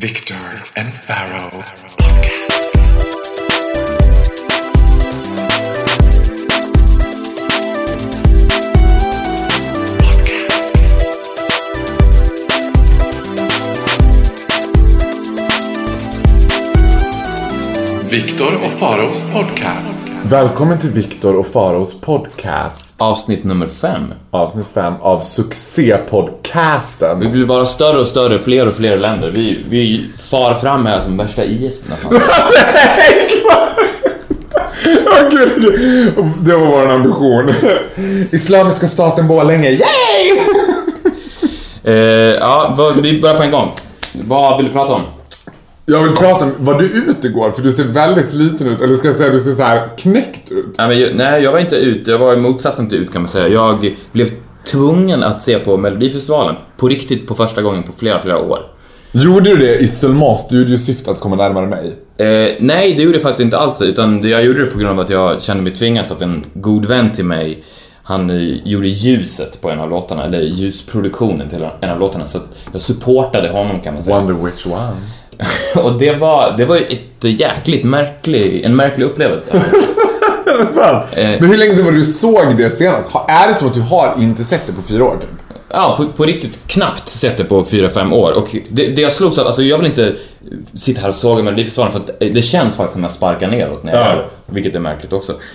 [0.00, 1.64] Victor and Pharaoh.
[18.10, 19.94] Viktor och Faraos podcast.
[20.22, 22.87] Välkommen till Viktor och Faraos podcast.
[23.00, 24.14] Avsnitt nummer fem.
[24.30, 27.20] Avsnitt 5 av succépodcasten.
[27.20, 29.30] Vi blir bara större och större, fler och fler länder.
[29.30, 32.12] Vi, vi far fram här som värsta IS nästan.
[35.06, 35.62] Åh gud,
[36.40, 37.54] det- var vår ambition.
[38.32, 40.38] Islamiska staten Borlänge, yay!
[41.94, 41.94] eh,
[42.40, 43.72] ja, vi börjar på en gång.
[44.12, 45.02] Vad vill du prata om?
[45.90, 47.50] Jag vill prata om, var du ute igår?
[47.50, 50.52] För du ser väldigt sliten ut, eller ska jag säga du ser så här knäckt
[50.52, 50.74] ut.
[50.78, 52.10] Nej, men, jag- nej, jag var inte ute.
[52.10, 53.48] Jag var i motsatsen till ut kan man säga.
[53.48, 54.30] Jag blev
[54.64, 56.54] tvungen att se på Melodifestivalen.
[56.76, 58.58] På riktigt på första gången på flera, flera år.
[59.12, 61.96] Gjorde du det i Seulement studiosyfte att komma närmare mig?
[62.16, 63.80] Eh, nej, det gjorde jag faktiskt inte alls.
[63.82, 66.44] Utan jag gjorde det på grund av att jag kände mig tvingad för att en
[66.54, 67.64] god vän till mig
[68.02, 68.30] han
[68.64, 72.26] gjorde ljuset på en av låtarna, eller ljusproduktionen till en av låtarna.
[72.26, 72.38] Så
[72.72, 74.16] jag supportade honom kan man säga.
[74.20, 74.92] Wonder which one.
[75.82, 79.50] Och det var, det var ju ett jäkligt märklig, en märklig upplevelse.
[80.46, 81.04] Är det sant?
[81.12, 81.28] Eh.
[81.40, 83.10] Men hur länge sedan var det du såg det senast?
[83.28, 85.28] Är det som att du har inte sett det på fyra år typ?
[85.70, 88.32] Ja, på, på riktigt knappt sett det på 4-5 år.
[88.36, 90.14] Och det, det jag slogs av, alltså jag vill inte
[90.74, 93.82] sitta här och såga Melodifestivalen för att det känns faktiskt som att jag sparkar neråt
[93.82, 94.06] när jag Ja.
[94.14, 94.28] gör.
[94.46, 95.34] Vilket är märkligt också.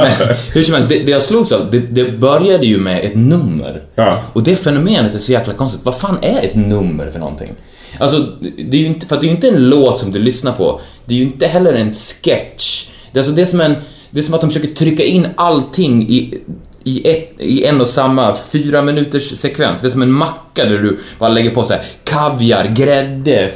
[0.00, 0.12] Men
[0.52, 3.82] hur som helst, det, det jag slogs av, det, det började ju med ett nummer.
[3.94, 4.18] Ja.
[4.32, 5.80] Och det fenomenet är så jäkla konstigt.
[5.84, 7.52] Vad fan är ett nummer för någonting?
[7.98, 10.18] Alltså, det är ju inte, för att det är ju inte en låt som du
[10.18, 10.80] lyssnar på.
[11.04, 12.88] Det är ju inte heller en sketch.
[13.12, 13.74] Det är, alltså, det är, som, en,
[14.10, 16.40] det är som att de försöker trycka in allting i,
[16.84, 19.80] i, ett, i en och samma fyra minuters sekvens.
[19.80, 23.54] Det är som en macka där du bara lägger på så här kaviar, grädde,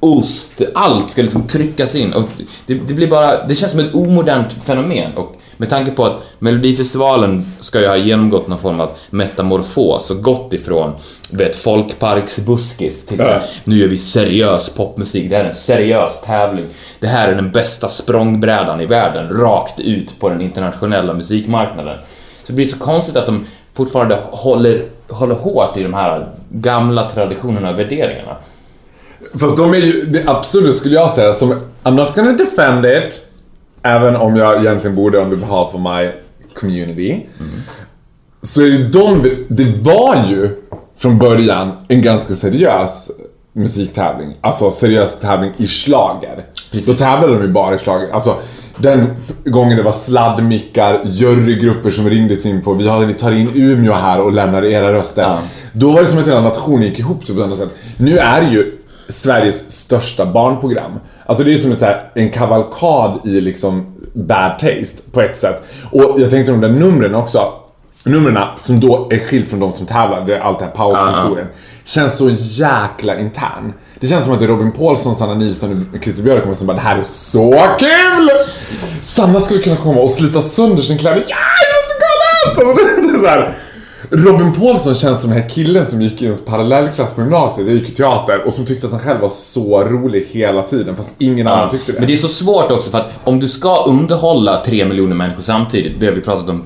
[0.00, 2.12] ost, allt ska liksom tryckas in.
[2.12, 2.28] Och
[2.66, 5.12] det, det blir bara, det känns som ett omodernt fenomen.
[5.14, 10.22] Och med tanke på att Melodifestivalen ska ju ha genomgått någon form av metamorfos och
[10.22, 10.92] gått ifrån
[11.30, 16.20] vet, folkparksbuskis till så här, nu gör vi seriös popmusik, det här är en seriös
[16.20, 16.66] tävling.
[17.00, 21.98] Det här är den bästa språngbrädan i världen, rakt ut på den internationella musikmarknaden.
[22.40, 27.08] Så det blir så konstigt att de fortfarande håller, håller hårt i de här gamla
[27.08, 28.36] traditionerna och värderingarna.
[29.40, 33.29] Fast de är ju, absurda skulle jag säga som, I'm not gonna defend it,
[33.82, 36.10] även om jag egentligen borde on the behalf of my
[36.54, 37.26] community.
[38.42, 40.48] Så är de, det var ju
[40.96, 43.10] från början en ganska seriös
[43.52, 44.36] musiktävling.
[44.40, 46.46] Alltså seriös tävling i slager.
[46.70, 46.88] Precis.
[46.88, 48.10] Då tävlade de ju bara i slager.
[48.10, 48.36] Alltså
[48.76, 49.06] den
[49.44, 54.32] gången det var sladdmickar, jurygrupper som ringdes in på vi tar in Umeå här och
[54.32, 55.22] lämnar era röster.
[55.22, 55.38] Ja.
[55.72, 57.70] Då var det som att hela nationen gick ihop sig på ett annat sätt.
[57.96, 58.79] Nu är det ju
[59.10, 61.00] Sveriges största barnprogram.
[61.26, 65.38] Alltså det är som en, så här, en kavalkad i liksom bad taste på ett
[65.38, 65.62] sätt.
[65.90, 67.52] Och jag tänkte de där numren också.
[68.04, 71.46] Numren som då är skilt från de som tävlar, det är allt det här paushistorien.
[71.84, 73.72] Känns så jäkla intern.
[74.00, 76.76] Det känns som att det är Robin Paulsson, Sanna Nilsson och Christer Björkman som bara
[76.76, 78.30] det här är så kul!
[79.02, 81.24] Sanna skulle kunna komma och slita sönder sin kläder.
[81.28, 82.68] Ja, jag är så galet!
[82.68, 83.54] Alltså, det är så här.
[84.10, 87.76] Robin Paulsson känns som den här killen som gick i en parallellklass på gymnasiet, jag
[87.76, 91.10] gick i teater, och som tyckte att han själv var så rolig hela tiden fast
[91.18, 91.98] ingen annan tyckte det.
[91.98, 95.42] Men det är så svårt också för att om du ska underhålla tre miljoner människor
[95.42, 96.64] samtidigt, det har vi pratat om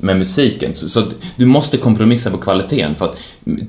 [0.00, 1.02] med musiken, så, så
[1.36, 3.18] du måste kompromissa på kvaliteten för att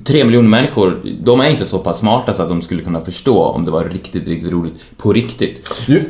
[0.03, 3.43] tre miljoner människor, de är inte så pass smarta så att de skulle kunna förstå
[3.43, 5.71] om det var riktigt, riktigt roligt på riktigt.
[5.87, 6.03] Ju,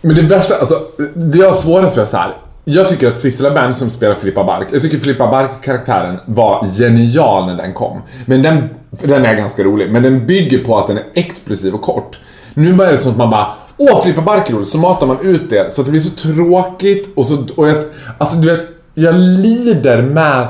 [0.00, 0.74] men det värsta, alltså,
[1.14, 2.36] det jag har svårast för är så här.
[2.64, 7.46] Jag tycker att Sissela Bern som spelar Filippa Bark, jag tycker Filippa Bark-karaktären var genial
[7.46, 8.02] när den kom.
[8.26, 11.82] Men den, den är ganska rolig, men den bygger på att den är explosiv och
[11.82, 12.18] kort.
[12.54, 15.20] Nu är det som att man bara Åh, Filippa Bark är rolig, så matar man
[15.20, 17.76] ut det så att det blir så tråkigt och så, och jag,
[18.18, 20.48] alltså du vet, jag lider med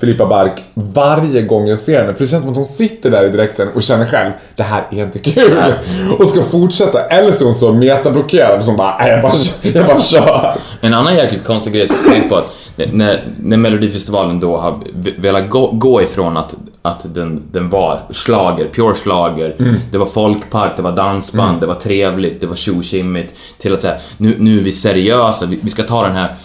[0.00, 2.12] Filippa Bark varje gång jag ser henne.
[2.14, 4.82] För det känns som att hon sitter där i direktsändning och känner själv, det här
[4.90, 5.74] är inte kul.
[6.18, 7.06] Och ska fortsätta.
[7.06, 9.32] Eller så är hon så metablockerad som bara, "Nej, jag bara,
[9.74, 10.54] jag bara kör.
[10.80, 12.56] En annan jäkligt konstig grej som jag tänkt på att
[12.92, 14.82] när, när Melodifestivalen då har
[15.16, 19.56] velat gå, gå ifrån att, att den, den var slager, pure slager,
[19.90, 23.96] det var folkpark, det var dansband, det var trevligt, det var tjo-tjimmigt, till att säga
[24.16, 26.36] nu, nu är vi seriösa, vi, vi ska ta den här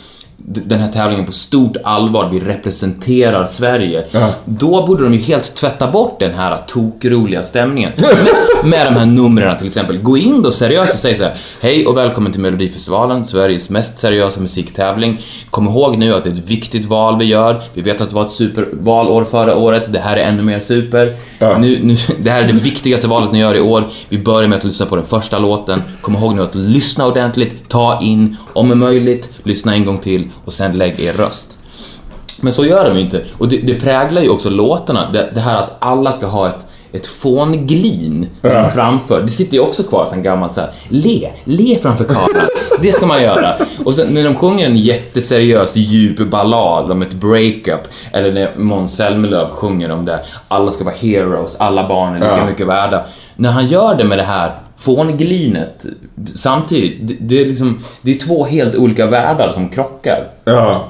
[0.48, 4.06] den här tävlingen på stort allvar, vi representerar Sverige.
[4.12, 4.30] Ja.
[4.46, 7.92] Då borde de ju helt tvätta bort den här tokroliga stämningen.
[7.98, 10.02] Med, med de här numren till exempel.
[10.02, 13.98] Gå in då seriöst och säg så här: Hej och välkommen till Melodifestivalen, Sveriges mest
[13.98, 15.22] seriösa musiktävling.
[15.50, 17.62] Kom ihåg nu att det är ett viktigt val vi gör.
[17.74, 21.18] Vi vet att det var ett supervalår förra året, det här är ännu mer super.
[21.40, 21.58] Ja.
[21.58, 23.88] Nu, nu, det här är det viktigaste valet ni gör i år.
[24.10, 25.84] Vi börjar med att lyssna på den första låten.
[26.02, 30.30] Kom ihåg nu att lyssna ordentligt, ta in, om är möjligt, lyssna en gång till
[30.46, 31.58] och sen lägg er röst.
[32.42, 33.24] Men så gör de ju inte.
[33.38, 35.12] Och det, det präglar ju också låtarna.
[35.12, 38.70] Det, det här att alla ska ha ett, ett fånglin Ja.
[38.70, 39.22] framför.
[39.22, 40.72] Det sitter ju också kvar sen gammalt så här.
[40.90, 42.48] Le, le framför kameran.
[42.82, 43.54] Det ska man göra.
[43.86, 48.96] Och sen när de sjunger en jätteseriös djup ballad om ett breakup eller när Måns
[48.96, 50.20] Zelmerlöw sjunger om det.
[50.48, 52.46] Alla ska vara heroes, alla barn är lika Ja.
[52.46, 53.06] mycket värda.
[53.36, 55.86] När han gör det med det här fånglinet
[56.36, 57.08] samtidigt.
[57.08, 60.32] Det, det är liksom, det är två helt olika världar som krockar.
[60.44, 60.88] Ja.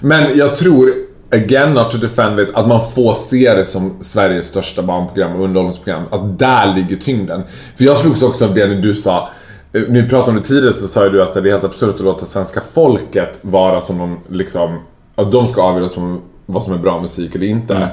[0.00, 0.92] Men jag tror,
[1.30, 5.44] again not to defend it, att man får se det som Sveriges största barnprogram och
[5.44, 6.02] underhållningsprogram.
[6.10, 7.42] Att där ligger tyngden.
[7.76, 9.28] För jag slogs också av det när du sa
[9.72, 12.00] eh, vi pratade om det tidigare så sa du att det är helt absurt att
[12.00, 14.78] låta svenska folket vara som de liksom,
[15.14, 17.88] att de ska avgöra som, vad som är bra musik eller inte.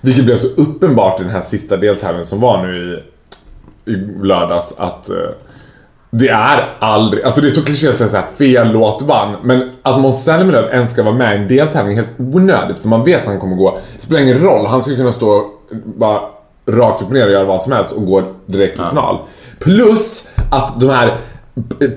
[0.00, 3.15] Vilket blev så uppenbart i den här sista deltävlingen som var nu i,
[3.86, 5.16] i lördags att eh,
[6.10, 9.70] det är aldrig, alltså det är så kliché att säga såhär fel låt vann, men
[9.82, 13.04] att Måns Zelmerlöw ens ska vara med i en deltävling är helt onödigt för man
[13.04, 15.50] vet att han kommer gå, det spelar ingen roll, han ska kunna stå
[15.84, 16.20] bara
[16.68, 19.18] rakt upp och ner och göra vad som helst och gå direkt till final.
[19.58, 21.16] Plus att de här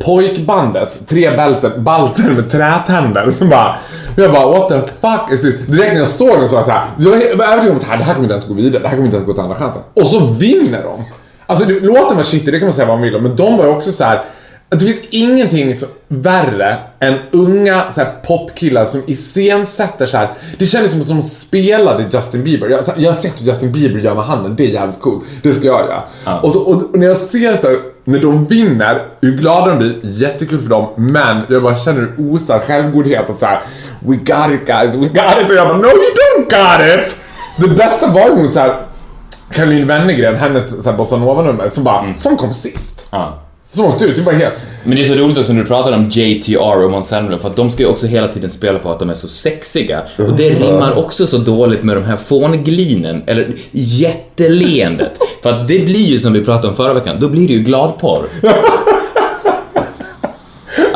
[0.06, 3.76] pojkbandet, tre bälten, balter med trätänder som bara
[4.16, 5.68] jag bara what the fuck is it?
[5.68, 7.88] Direkt när jag såg den så var jag såhär, jag var övertygad om att det
[7.88, 9.44] här, det här kommer inte ens gå vidare, det här kommer inte ens gå till
[9.44, 9.82] andra chansen.
[9.94, 11.04] Och så vinner de!
[11.50, 13.58] Alltså det- låten var shitty, det kan man säga vad man vill om, men de
[13.58, 14.22] var ju också så här.
[14.70, 20.30] Det finns ingenting så värre än unga så här, popkillar som iscensätter så här.
[20.60, 22.70] Det kändes som att de spelade Justin Bieber.
[22.70, 25.26] Jag, jag har sett hur Justin Bieber gör med handen, det är jävligt coolt.
[25.44, 26.04] Det ska jag göra.
[26.26, 26.40] Ja.
[26.40, 29.78] Och, så, och, och när jag ser så här, när de vinner, hur glada de
[29.78, 33.60] blir, jättekul för dem, men jag bara känner hur osar självgodhet att så här.
[34.00, 35.50] We got it guys, we got it.
[35.50, 37.16] Och jag bara, no you don't got it!
[37.58, 38.76] Det bästa var ju hon så här.
[39.52, 43.06] Caroline Wennergren, hennes bossanova-nummer, som bara, som kom sist.
[43.12, 43.40] Ja.
[43.72, 44.54] Som åkte ut, det var helt...
[44.84, 47.56] Men det är så roligt också när du pratar om JTR och Måns för att
[47.56, 50.02] de ska ju också hela tiden spela på att de är så sexiga.
[50.18, 55.12] Och det rimmar också så dåligt med de här fånglinen, eller jätteleendet.
[55.44, 57.60] För att det blir ju som vi pratade om förra veckan, då blir det ju
[57.60, 58.26] gladporr.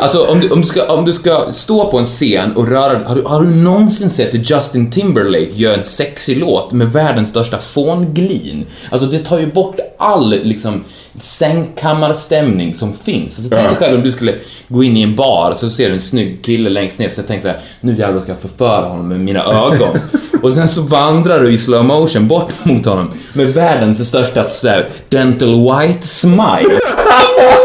[0.04, 3.08] Alltså om du, om, du ska, om du ska stå på en scen och röra
[3.08, 7.58] har du, har du någonsin sett Justin Timberlake göra en sexig låt med världens största
[7.58, 8.66] fånglin?
[8.90, 10.84] Alltså det tar ju bort all liksom
[11.18, 13.38] sängkammarstämning som finns.
[13.38, 14.34] Alltså, tänk dig själv om du skulle
[14.68, 17.22] gå in i en bar och så ser du en snygg kille längst ner så
[17.22, 19.98] tänker så här, nu jävlar ska jag förföra honom med mina ögon.
[20.42, 24.68] och sen så vandrar du i slow motion bort mot honom med världens största så
[24.68, 26.80] här, dental white smile.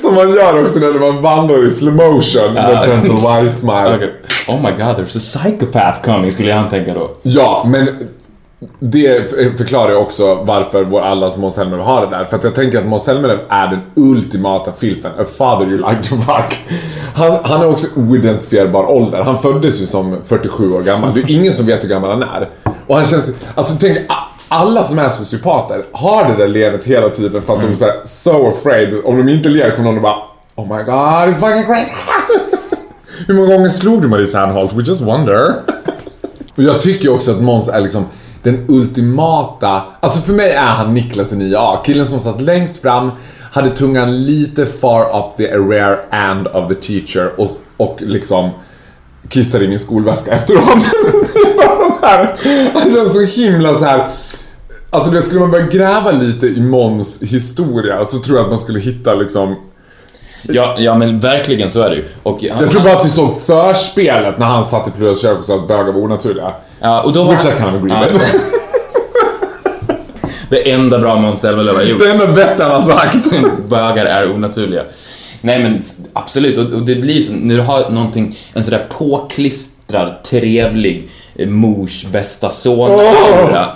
[0.00, 2.86] Som man gör också när man vandrar i slow motion med.
[2.86, 3.94] Gentle White Smile.
[3.96, 4.14] Okej.
[4.48, 7.10] Oh my god, there's a psychopath coming, skulle han tänka då.
[7.22, 7.88] Ja, men
[8.78, 12.24] det förklarar ju också varför vår allas Måns Zelmerlöw har det där.
[12.24, 15.12] För att jag tänker att Måns Zelmerlöw är den ultimata filfen.
[15.18, 16.58] A father you like to fuck.
[17.14, 19.22] Han, han har också oidentifierbar ålder.
[19.22, 21.14] Han föddes ju som 47 år gammal.
[21.14, 22.48] Det är ingen som vet hur gammal han är.
[22.86, 23.98] Och han känns Alltså tänk,
[24.48, 28.48] alla som är sociopater har det där leendet hela tiden för att de är so
[28.48, 28.94] afraid.
[29.04, 30.16] Om de inte ler kommer någon och bara
[30.54, 31.92] Oh my god, it's fucking crazy.
[33.26, 34.72] Hur många gånger slog du Marie Serneholt?
[34.72, 35.54] We just wonder.
[36.56, 38.04] Och jag tycker också att Måns är liksom
[38.42, 39.82] den ultimata...
[40.00, 41.84] Alltså för mig är han Niklas i 9A.
[41.84, 43.10] Killen som satt längst fram,
[43.50, 48.50] hade tungan lite far up the rare end of the teacher och, och liksom
[49.28, 50.90] kissade i min skolväska efteråt.
[52.74, 54.08] han känns så himla så här.
[54.90, 58.58] Alltså det skulle man börja gräva lite i Måns historia så tror jag att man
[58.58, 59.56] skulle hitta liksom
[60.42, 62.04] Ja, ja men verkligen så är det ju.
[62.22, 65.38] Och han, Jag tror bara att vi såg förspelet när han satt i Pluras kök
[65.38, 66.52] och sa att bögar var onaturliga.
[66.80, 68.20] ja, och då var, Which I kind of agree Ja.
[70.50, 71.98] Det enda bra Måns Zelmerlöw har gjort.
[71.98, 73.16] Det enda vettiga han har sagt.
[73.68, 74.82] Bögar är onaturliga.
[75.40, 80.22] Nej men absolut, och, och det blir så när du har någonting, en sådär påklistrad,
[80.24, 83.66] trevlig eh, mors bästa son aura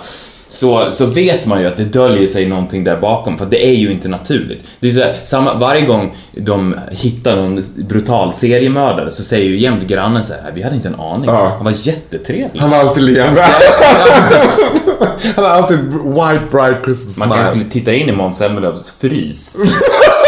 [0.53, 3.73] så, så vet man ju att det döljer sig någonting där bakom, för det är
[3.73, 4.65] ju inte naturligt.
[4.79, 9.59] Det är så här, samma, varje gång de hittar någon brutal seriemördare så säger ju
[9.59, 11.25] jämt grannen så här, vi hade inte en aning.
[11.29, 11.51] Ja.
[11.55, 12.59] Han var jättetrevlig.
[12.59, 13.41] Han var alltid leende.
[15.35, 17.47] Han har alltid white bright Christmas Man kanske smile.
[17.47, 19.57] skulle titta in i Måns Zelmerlöws frys.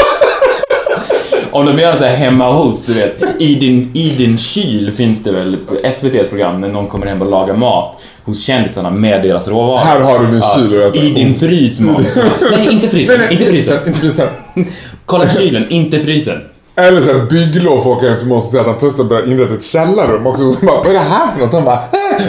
[1.55, 3.41] Om de gör så här hemma hos, du vet.
[3.41, 7.05] I din, I din kyl finns det väl på SVT ett program när någon kommer
[7.05, 9.77] hem och lagar mat hos kändisarna med deras råvaror.
[9.85, 12.17] Här har du min kyl och jag- I din frys Måns.
[12.51, 13.31] Nej, inte frysen.
[13.31, 13.77] inte frysen.
[13.87, 14.27] Inte frysen.
[15.05, 16.37] Kolla kylen, inte frysen.
[16.75, 19.53] Eller såhär bygglov får åka hem till Måns och säga att han plötsligt börjar inrätta
[19.53, 20.45] ett källarrum också.
[20.45, 21.53] Så bara, vad är det här för något?
[21.53, 21.79] Han bara,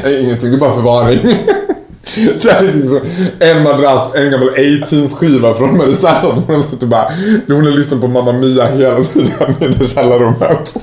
[0.04, 1.18] äh, ingenting, det är bara förvaring.
[2.42, 3.00] Det här är liksom
[3.38, 6.38] en madrass, en gammal A-Teens-skiva från Mary Sanders.
[6.46, 7.10] Hon har suttit och bara,
[7.46, 10.74] hon har lyssnat på Mamma Mia hela tiden i det där källarrummet.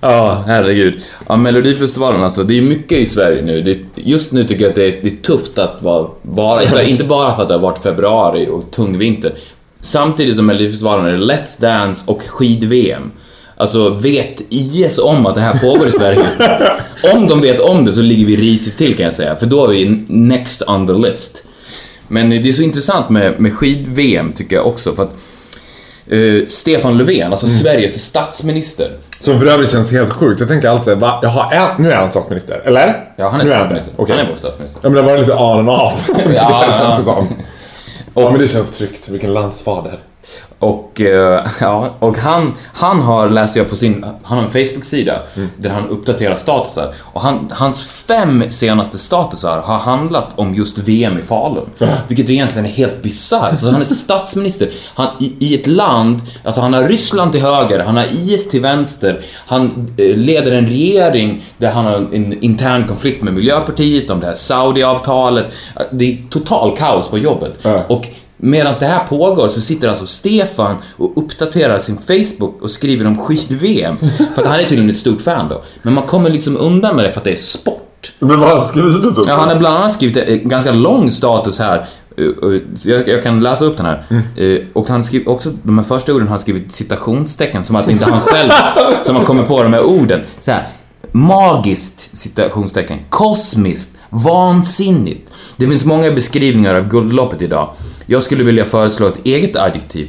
[0.00, 1.00] Ja, herregud.
[1.28, 3.62] Ja, Melodifestivalen alltså, det är mycket i Sverige nu.
[3.62, 6.68] Det, just nu tycker jag att det är, det är tufft att vara, vara i
[6.68, 6.90] Sverige.
[6.90, 9.32] Inte bara för att det har varit februari och tung vinter.
[9.80, 13.10] Samtidigt som Melodifestivalen är Let's Dance och skid-VM.
[13.56, 16.40] Alltså, vet IS om att det här pågår i Sverige just?
[17.14, 19.64] Om de vet om det så ligger vi risigt till kan jag säga, för då
[19.64, 21.42] är vi next on the list.
[22.08, 25.12] Men det är så intressant med, med skid-VM tycker jag också, för att
[26.06, 30.40] eh, Stefan Löfven, alltså Sveriges statsminister, Som för övrigt känns helt sjukt.
[30.40, 31.20] Jag tänker alltid såhär, va?
[31.22, 33.14] Jaha, är, nu är han statsminister, eller?
[33.16, 33.92] Ja, han är Nu statsminister.
[33.96, 34.02] det.
[34.02, 34.16] Okej.
[34.16, 34.80] Han är vår statsminister.
[34.82, 36.08] Ja men det var lite on and off.
[36.34, 36.64] Ja,
[37.06, 37.26] ja.
[38.14, 39.08] Ja men det känns tryggt.
[39.08, 39.98] Vilken landsfader.
[40.58, 45.22] Och, eh, ja, och han, han har, läser jag på sin, han har en Facebook-sida
[45.56, 46.94] där han uppdaterar statusar.
[47.00, 51.70] Och han, hans fem senaste statusar har handlat om just VM i Falun.
[52.08, 53.50] Vilket egentligen är helt bisarrt.
[53.50, 54.70] Alltså, han är statsminister.
[54.94, 58.60] Han, i, I ett land, alltså han har Ryssland till höger, han har IS till
[58.60, 59.24] vänster.
[59.46, 64.26] Han eh, leder en regering där han har en intern konflikt med Miljöpartiet om det
[64.26, 65.46] här Saudi-avtalet.
[65.92, 67.58] Det är total kaos på jobbet.
[67.62, 67.84] Ja.
[67.88, 73.06] Och Medan det här pågår så sitter alltså Stefan och uppdaterar sin Facebook och skriver
[73.06, 73.96] om skid-VM.
[74.34, 75.62] För att han är tydligen ett stort fan då.
[75.82, 78.12] Men man kommer liksom undan med det för att det är sport.
[78.18, 79.22] Men vad har han skrivit då?
[79.26, 81.86] Ja, han har bland annat skrivit en ganska lång status här.
[82.16, 84.04] eh, eh, Jag, jag kan läsa upp den här.
[84.36, 87.90] Eh, Och han skriver också, de här första orden har han skrivit citationstecken som att
[87.90, 88.50] inte han själv
[89.02, 90.20] som har kommit på de här orden.
[90.38, 90.66] Så här.
[91.16, 92.98] Magiskt citationstecken.
[93.08, 93.90] Kosmiskt.
[94.10, 95.30] Vansinnigt.
[95.56, 97.74] Det finns många beskrivningar av guldloppet idag.
[98.06, 100.08] Jag skulle vilja föreslå ett eget adjektiv.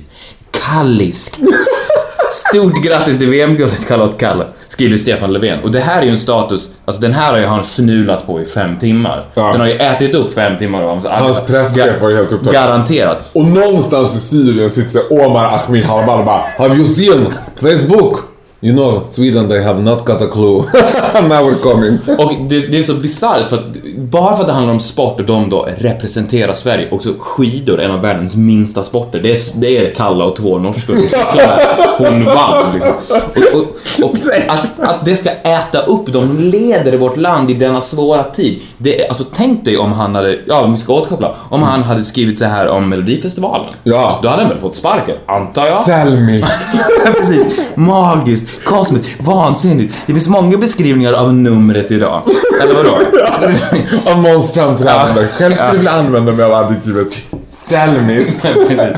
[0.52, 1.40] Kalliskt.
[2.32, 5.60] Stort grattis till VM-guldet Charlotte Kalla, skriver Stefan Löfven.
[5.64, 8.42] Och det här är ju en status, alltså den här har ju han fnulat på
[8.42, 9.30] i fem timmar.
[9.34, 9.52] Ja.
[9.52, 12.54] Den har ju ätit upp fem timmar av hans Hans presschef var ju helt upptagen.
[12.54, 13.32] Garanterat.
[13.34, 18.27] Och någonstans i Syrien sitter Omar Ahmed Harbal och bara Have you seen Facebook?
[18.62, 20.58] You know, Sweden they have not got a clue.
[21.30, 22.00] Now we're coming.
[22.18, 25.20] Och det, det är så bisarrt för att bara för att det handlar om sport
[25.20, 29.20] och de då representerar Sverige, också skidor, en av världens minsta sporter.
[29.20, 32.94] Det är, det är Kalla och två norskor som sysslar med Hon vann liksom.
[33.54, 37.82] Och, och, och att, att det ska äta upp de leder vårt land i denna
[37.82, 38.62] svåra tid.
[38.78, 42.40] Det, alltså tänk dig om han hade, ja vi ska återkoppla, om han hade skrivit
[42.40, 43.74] så här om Melodifestivalen.
[43.84, 44.20] Ja.
[44.24, 45.86] Då hade han väl fått sparken, antar jag.
[45.86, 46.48] Selmiskt.
[47.16, 47.72] Precis.
[47.76, 49.96] Magiskt, kosmiskt, vansinnigt.
[50.06, 52.22] Det finns många beskrivningar av numret idag.
[52.62, 53.00] Eller vadå?
[53.42, 55.22] Du- Av Måns framträdande.
[55.22, 55.28] Ja.
[55.28, 55.68] Själv skulle Ja.
[55.68, 57.24] jag vilja använda mig av adjektivet
[57.70, 58.42] selmiskt.
[58.42, 58.98] Precis.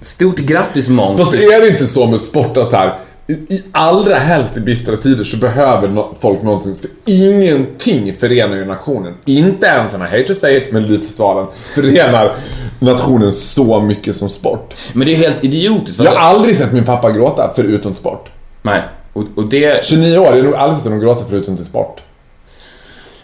[0.00, 1.20] Stort grattis Måns.
[1.20, 4.96] Fast är det inte så med sport att här, i, i allra helst i bistra
[4.96, 9.14] tider så behöver no folk någonting, för ingenting förenar ju nationen.
[9.24, 12.36] Inte ens, and I hate to say it, Melodifestivalen förenar
[12.78, 14.74] nationen så mycket som sport.
[14.92, 16.00] Men det är helt idiotiskt.
[16.04, 18.28] Jag har aldrig sett min pappa gråta förutom sport.
[18.66, 18.82] Nej.
[19.12, 19.84] Och, och det...
[19.84, 22.02] 29 år, jag har nog aldrig sett honom gråta förutom till sport.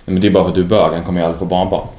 [0.04, 1.86] Men det är bara för att du är bög, han kommer ju aldrig få barnbarn.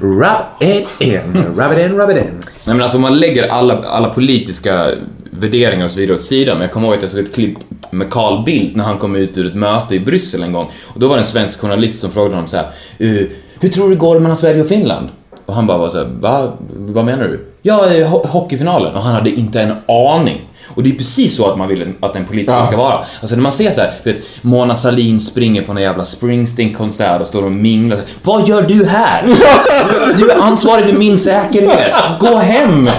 [0.00, 0.24] Rub
[0.60, 2.24] it in, rub it in, rub it in.
[2.64, 4.90] Nej men alltså om man lägger alla, alla politiska
[5.30, 6.56] värderingar och så vidare åt sidan.
[6.56, 7.58] Men jag kommer ihåg att jag såg ett klipp
[7.90, 10.70] med Carl Bildt när han kom ut ur ett möte i Bryssel en gång.
[10.86, 12.66] Och då var det en svensk journalist som frågade honom så här.
[12.98, 13.26] "Eh,
[13.60, 15.08] hur tror du det går mellan Sverige och Finland?
[15.46, 16.52] Och han bara var så här, Va?
[16.76, 17.49] Vad menar du?
[17.62, 18.94] Ja, ho- hockeyfinalen.
[18.94, 20.40] Och han hade inte en aning.
[20.74, 22.64] Och det är precis så att man vill att en politiker Ja.
[22.64, 23.04] ska vara.
[23.20, 27.26] Alltså när man ser så här, vet, Mona Sahlin springer på en jävla Springsteen-konsert och
[27.26, 27.98] står och minglar.
[28.22, 29.24] Vad gör du här?
[30.18, 31.94] Du, är ansvarig för min säkerhet.
[32.20, 32.90] Gå hem!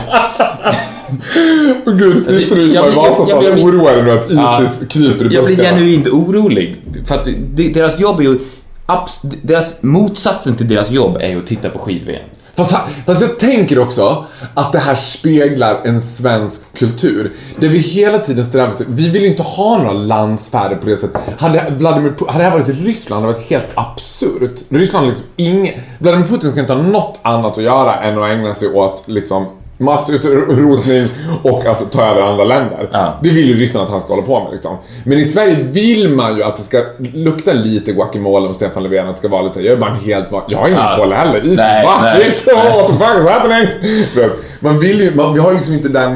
[1.86, 4.64] Åh gud, sitter du i blir- jag- Vasastan och blir- oroar dig nu att Ja.
[4.64, 5.78] Isis kryper i Jag blir buskarna?
[5.78, 6.76] genuint orolig.
[7.06, 7.28] För att
[7.74, 8.40] deras jobb är ju...
[8.88, 12.24] abs- Deras, motsatsen till deras jobb är ju att titta på skid-VM.
[12.56, 17.34] Fast, fast jag tänker också att det här speglar en svensk kultur.
[17.60, 21.22] Där vi hela tiden strävar till, vi vill inte ha några landsfärder på det sättet.
[21.40, 24.60] Hade, Vladimir, hade det här varit Ryssland hade det varit helt absurt.
[24.70, 28.30] Ryssland har liksom ing, Vladimir Putin ska inte ha något annat att göra än att
[28.30, 29.48] ägna sig åt liksom
[29.82, 31.08] massutrotning
[31.44, 32.90] och att ta över andra länder.
[32.92, 33.20] Ja.
[33.24, 34.78] Det vill ju ryssarna att han ska hålla på med liksom.
[35.04, 36.78] Men i Sverige vill man ju att det ska
[37.14, 39.08] lukta lite guacamole och Stefan Löfven.
[39.08, 40.28] Att det ska vara lite så här, jag är bara en helt.
[40.48, 40.94] Jag har ingen Ja.
[40.98, 41.42] koll heller.
[41.42, 43.68] Shit, what the fuck is happening?
[44.60, 46.16] Man vill ju, man, vi har liksom inte den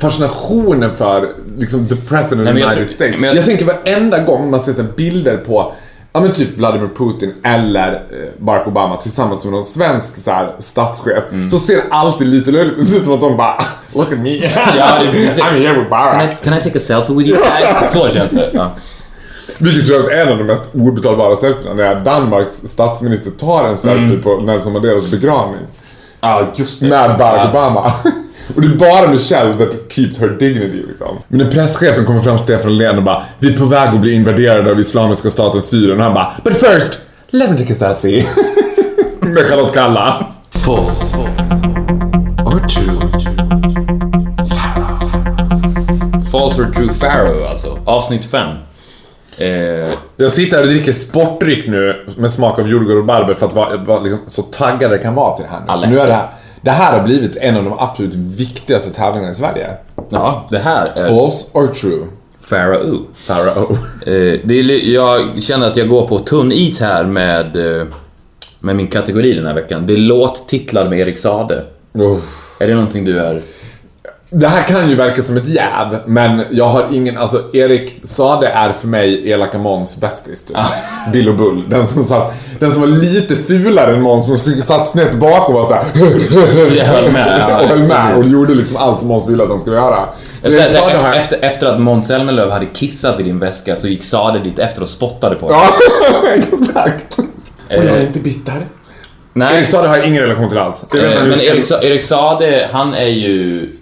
[0.00, 3.14] fascinationen för liksom the president of jag United States.
[3.22, 5.72] Jag, jag- tänker varenda gång man ser så här bilder på
[6.16, 10.54] Ja men typ Vladimir Putin eller eh, Barack Obama tillsammans med någon svensk så här,
[10.58, 11.48] statschef Mm.
[11.48, 13.56] så ser det alltid lite löjligt ut som att de bara
[13.94, 15.38] Look at me, Ja, det är precis.
[15.38, 16.42] I'm here with Can I, Barack.
[16.44, 17.92] can I take a selfie with you guys?
[17.92, 18.50] Så känns det.
[18.52, 18.70] Ja.
[19.58, 24.04] Vilket jag är en av de mest obetalbara selfierna när Danmarks statsminister tar en selfie
[24.04, 24.22] Mm.
[24.22, 25.60] på Nelson Mandelas begravning.
[26.20, 26.86] Ja, just det.
[26.88, 27.48] Med Barack.
[27.50, 27.92] Obama.
[28.54, 31.18] Och det är bara Michelle that kept her dignity liksom.
[31.28, 34.12] Men när presschefen kommer fram Stefan Löfven och bara Vi är på väg att bli
[34.12, 36.98] invaderade av Islamiska staten Syrien och han bara But first,
[37.30, 38.26] let me take a selfie.
[39.20, 40.26] Med Charlotte Kalla.
[40.50, 41.16] False
[42.44, 43.00] or true?
[46.32, 47.78] False or true Pharaoh alltså.
[47.84, 48.48] Avsnitt 5.
[49.38, 49.48] Eh,
[50.16, 53.54] Jag sitter här och dricker sportdryck nu med smak av jordgubb och barber för att
[53.54, 55.86] vara, vara liksom så taggad jag kan vara till det här nu.
[55.90, 56.28] Nu är det här,
[56.66, 59.70] det här har blivit en av de absolut viktigaste tävlingarna i Sverige.
[60.08, 62.06] ja, det här är False or true?
[62.50, 62.98] Pharaoh.
[63.26, 63.72] Pharaoh.
[64.06, 67.86] Eh, det är, li- jag känner att jag går på tunn is här med, eh,
[68.60, 69.86] med min kategori den här veckan.
[69.86, 71.64] Det är låttitlar med Erik Sade.
[71.94, 72.18] Oh.
[72.60, 73.42] Är det någonting du är...
[74.30, 78.48] Det här kan ju verka som ett jäv, men jag har ingen, alltså Erik Sade
[78.48, 80.56] är för mig Elaka Måns bästis typ.
[81.12, 81.64] Bill och Bull.
[81.68, 85.54] Den som, satt, den som var lite fulare än Måns, som satt snett bak och
[85.54, 85.84] var såhär
[86.76, 87.46] Jag höll med.
[87.48, 87.58] Ja.
[87.62, 90.08] och höll med och gjorde liksom allt som Måns ville att han skulle göra.
[90.40, 93.88] Så Erik Sade här, efter, efter att Måns Zelmerlöw hade kissat i din väska så
[93.88, 95.58] gick Sade dit efter och spottade på dig.
[95.60, 97.18] Ja, exakt.
[97.18, 97.24] Och
[97.68, 98.66] jag är inte bitter.
[99.32, 100.86] Nej, Erik Sade har jag ingen relation till alls.
[100.94, 103.72] Eh, men Erik, Sa- Erik Sade, han är ju...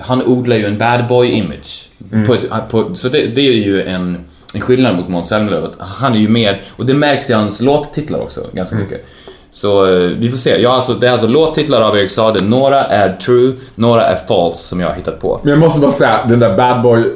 [0.00, 1.88] Han odlar ju en bad boy image.
[2.12, 2.26] Mm.
[2.26, 4.18] På ett, på, så det, det är ju en,
[4.54, 5.68] en skillnad mot Måns Zelmerlöw.
[5.78, 8.86] Han är ju mer, och det märks i hans låttitlar också ganska Mm.
[8.88, 9.06] mycket.
[9.50, 10.66] Så eh, vi får se.
[10.66, 12.42] Har alltså, det är alltså låttitlar av Erik Sade.
[12.42, 15.40] Några är true, några är false som jag har hittat på.
[15.42, 17.06] Men jag måste bara säga, den där bad boy, eh,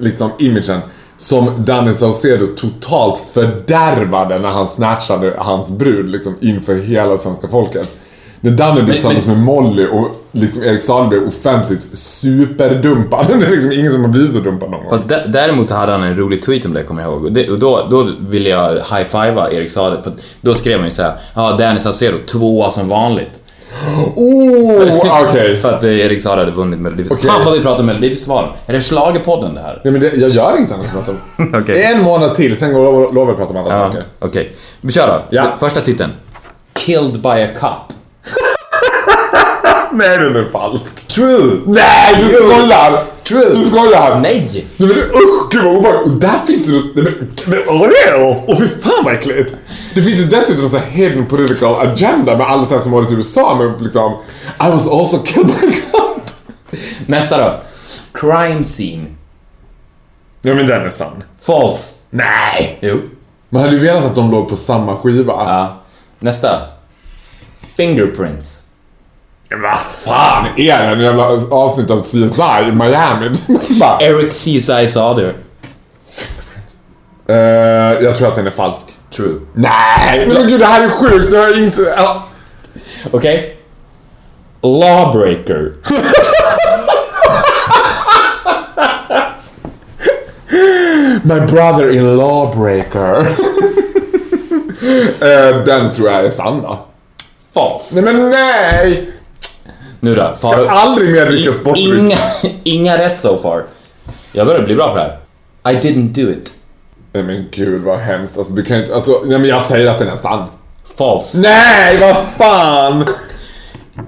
[0.00, 0.80] liksom imagen
[1.16, 7.90] som Danny Saucedo totalt fördärvade när han snatchade hans brud liksom inför hela svenska folket.
[8.44, 13.26] När Danny blev tillsammans men- med Molly och liksom Erik Sahl blev offentligt superdumpad.
[13.38, 14.90] Det är liksom ingen som har blivit så dumpad någon gång.
[14.90, 17.24] Fast dä- däremot så hade han en rolig tweet om det, kommer jag ihåg.
[17.24, 20.92] Och, det, och då, då ville jag high-fivea Erik Sade, för då skrev han ju
[20.94, 23.40] såhär, ja, Danny Saucedo, tvåa som vanligt.
[24.16, 25.56] Oh, okej.
[25.62, 27.20] För att eh, Erik Sade hade vunnit Melodifestivalen.
[27.24, 27.30] Okej.
[27.36, 28.50] Fan vad vi pratar om Melodifestivalen.
[28.66, 29.80] Är det schlagerpodden det här?
[29.84, 31.54] Ja, men det, jag gör inget annat än att prata om.
[31.62, 31.82] Okej.
[31.82, 34.04] En månad till, sen går lovar jag att prata om andra Ja, saker.
[34.18, 34.52] okej.
[34.80, 35.22] Vi kör då.
[35.36, 35.56] Ja.
[35.60, 36.10] Första titeln.
[36.72, 37.96] Killed by a cop.
[39.94, 41.08] Nej, den är falsk.
[41.08, 41.60] True!
[41.66, 42.92] Nej, du skojar!
[43.24, 43.54] True!
[43.54, 44.20] Du skojar!
[44.20, 44.66] Nej!
[44.76, 46.12] Nej men usch, gud vad obehagligt.
[46.12, 47.12] Och där finns det nej
[47.46, 49.54] men, men åh Åh fy fan vad äckligt.
[49.94, 53.14] Det finns ju dessutom en sån hidden political agenda med alla som har varit i
[53.14, 54.12] USA med liksom
[54.60, 56.30] I was also killed by cop.
[57.06, 57.62] Nästa då.
[58.12, 59.06] Crime scene.
[60.42, 61.22] Ja men den är sann.
[61.40, 61.94] False.
[62.10, 62.78] Nej!
[62.82, 63.00] Jo.
[63.48, 65.32] Man hade ju velat att de låg på samma skiva.
[65.32, 65.82] Ja.
[66.18, 66.60] Nästa.
[67.76, 68.63] Fingerprints.
[69.62, 70.92] Vad fan är det?
[70.92, 73.30] En jävla avsnitt av CSI i Miami?
[73.80, 75.34] Bara, Eric CSI Sade.
[77.28, 77.36] eh,
[78.04, 78.86] jag tror att den är falsk.
[79.16, 79.40] True.
[79.52, 80.26] Nej!
[80.26, 81.30] Men gud det här är sjukt.
[81.30, 81.94] Det har jag inte...
[81.96, 82.22] ja.
[83.10, 83.56] Okej.
[84.62, 85.72] Lawbreaker.
[91.22, 93.20] My brother-in lawbreaker.
[95.20, 96.78] eh, den tror jag är sann då.
[97.54, 98.00] False.
[98.00, 99.10] Nej men nej!
[100.04, 100.34] Nu då.
[100.42, 101.98] Jag har aldrig mer dricka sportdryck.
[101.98, 102.16] Inga,
[102.64, 103.64] inga rätt so far.
[104.32, 105.72] Jag börjar bli bra på det här.
[105.72, 106.52] I didn't do it.
[107.12, 108.38] Nej men gud vad hemskt.
[108.38, 108.94] Alltså det kan inte...
[108.94, 110.48] Alltså, nej men jag säger att den är sann.
[110.98, 111.38] False.
[111.38, 113.04] Nej, vad fan!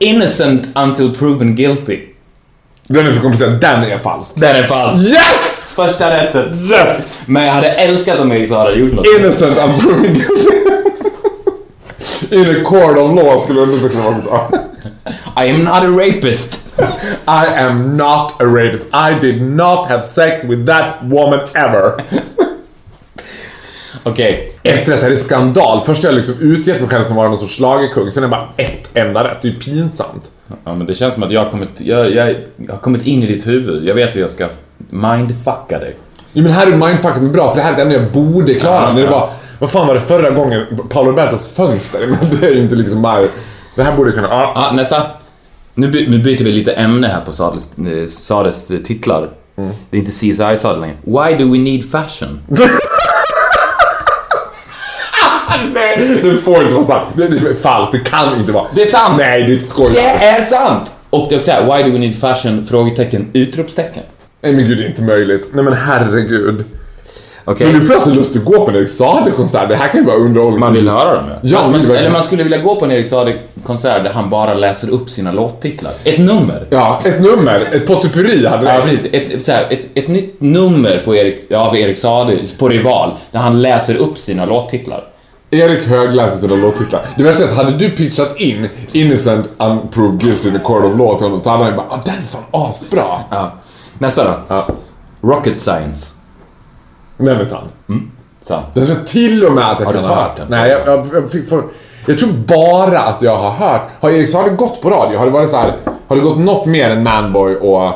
[0.01, 2.01] Innocent until proven guilty.
[2.87, 3.61] Den är för komplicerad.
[3.61, 4.41] Den är falsk.
[4.41, 5.09] Den är falsk.
[5.09, 5.75] Yes!
[5.77, 6.57] Första rättet.
[6.73, 7.21] Yes!
[7.27, 9.07] Men jag hade älskat om Erik hade gjort något.
[9.19, 10.51] Innocent unproven guilty.
[12.31, 14.19] In a court of law skulle jag inte kunna vara
[14.51, 14.66] bra.
[15.38, 16.61] I am not a rapist.
[17.27, 18.85] I am not a rapist.
[18.94, 22.05] I did not have sex with that woman ever.
[24.03, 24.53] Okej.
[24.62, 25.81] Ett rätt, det här är skandal.
[25.87, 28.31] Först har jag liksom utgett mig själv som var någon sorts schlagerkung, sen är det
[28.31, 29.42] bara ett enda rätt.
[29.42, 30.31] Det är ju pinsamt.
[30.64, 33.22] Ja, men det känns som att jag har kommit, jag, jag, jag har kommit in
[33.22, 33.85] i ditt huvud.
[33.85, 34.49] Jag vet hur jag ska
[34.90, 35.96] mindfucka dig.
[36.33, 38.55] Jo men här är mindfucket med bra, för det här är ett ämne jag borde
[38.55, 38.75] klara.
[38.83, 40.66] Ja, När det var, vad fan var det förra gången?
[40.88, 42.01] Paolo Robertos fönster.
[42.07, 43.20] Men det är ju inte liksom bara...
[43.77, 44.29] Det här borde kunna...
[44.29, 44.53] Ja.
[44.55, 45.03] Ja, nästa.
[45.79, 49.31] Nu, by, nu byter vi lite ämne här på Sades, eh, Sades eh, titlar.
[49.91, 50.97] Det är inte CSI Sade längre.
[51.05, 52.41] Why do we need fashion?
[55.75, 57.07] Nej, det får inte vara sant.
[57.17, 58.67] Det, det är falskt, det kan inte vara.
[58.75, 59.15] Det är sant!
[59.19, 59.93] Nej, det är skoj.
[59.93, 60.93] Det är sant!
[61.11, 62.67] Och det är också här, why do we need fashion?
[62.67, 64.03] Frågetecken, utropstecken.
[64.43, 65.49] Nej men gud, det är inte möjligt.
[65.53, 66.65] Nej men herregud.
[67.49, 67.67] Okej.
[67.67, 69.69] Men nu får jag så lust att gå på en Erik Saade-konsert.
[69.69, 70.61] Det här kan ju vara underhållning.
[70.61, 71.37] Man vill höra dem ja.
[71.43, 74.55] Ja, man, man, eller man skulle vilja gå på en Erik Saade-konsert där han bara
[74.55, 75.93] läser upp sina låttitlar.
[76.05, 76.67] Ett nummer.
[76.71, 77.55] Ja, ett nummer.
[77.55, 79.07] Ett potpurri hade Ja, precis.
[79.13, 83.39] Ett, så här, ett, ett nytt nummer på Erik, av Erik Saade på Rival, där
[83.39, 85.05] han läser upp sina låttitlar.
[85.51, 87.01] Erik högläser sina låttitlar.
[87.17, 90.99] Det värsta är att hade du pitchat in Innocent Unproved Guilty in the Court of
[90.99, 93.05] Law till honom så hade han bara ah, den är fan asbra.
[93.31, 93.53] Ja.
[93.99, 94.35] Nästa då.
[94.49, 94.69] Ja,
[95.23, 96.16] Rocket Science.
[97.17, 97.69] Den är sann.
[98.41, 98.67] Sant.
[98.75, 100.47] Den är till och med att jag Har du kan ha hört den?
[100.51, 101.63] Nej, jag, jag, jag, fick för,
[102.07, 103.83] jag tror bara att jag har hört.
[104.01, 105.19] Har Erik Saade gått på radio?
[105.19, 105.77] Har det varit så här?
[106.09, 107.93] Har det gått något mer än Manboy och...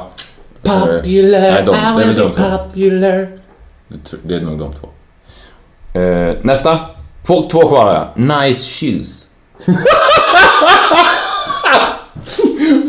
[0.62, 2.58] Popular, Nej, de- I det will be två.
[2.58, 3.28] popular.
[3.88, 4.88] Det Det är nog de två.
[6.00, 6.78] Eh, nästa.
[7.26, 8.08] Två, två kvar har jag.
[8.48, 9.26] Nice shoes.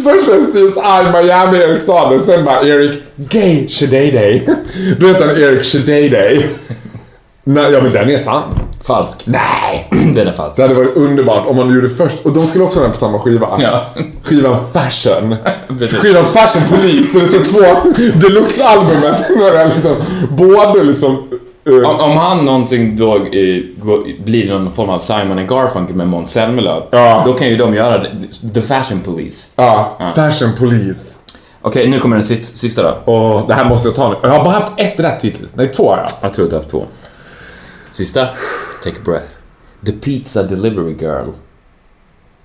[0.03, 4.47] Först Steve's I Miami Erik Saade, sen bara Erik Gay Shadayday.
[4.99, 6.49] Då heter han Erik Shadayday.
[7.43, 8.43] Nej, ja men den är sann.
[8.87, 9.17] Falsk.
[9.25, 9.89] Nej!
[10.15, 10.55] Den är falsk.
[10.55, 13.19] Det hade varit underbart om man gjorde först, och de skulle också vara på samma
[13.19, 13.47] skiva.
[13.61, 13.85] Ja.
[14.23, 15.35] Skivan Fashion.
[15.79, 15.97] Precis.
[15.99, 19.23] Skivan Fashion Police, det är två deluxe-albumet.
[19.75, 19.95] Liksom,
[20.29, 21.27] både liksom...
[21.65, 23.19] Om, om han någonsin då
[23.81, 27.23] går, blir någon form av Simon and Garfunkel med Måns Zelmerlöw, Ja.
[27.25, 28.03] då kan ju de göra
[28.53, 29.51] The Fashion Police.
[29.55, 30.99] Ja, Fashion Police.
[31.61, 33.11] Okej, nu kommer den sista, då.
[33.13, 34.15] Och det här måste jag ta nu.
[34.21, 35.51] Jag har bara haft ett rätt hittills.
[35.55, 36.07] Nej, två har jag.
[36.21, 36.85] Jag tror att jag har haft två.
[37.91, 38.25] Sista.
[38.83, 39.27] Take a breath.
[39.85, 41.29] The Pizza Delivery Girl.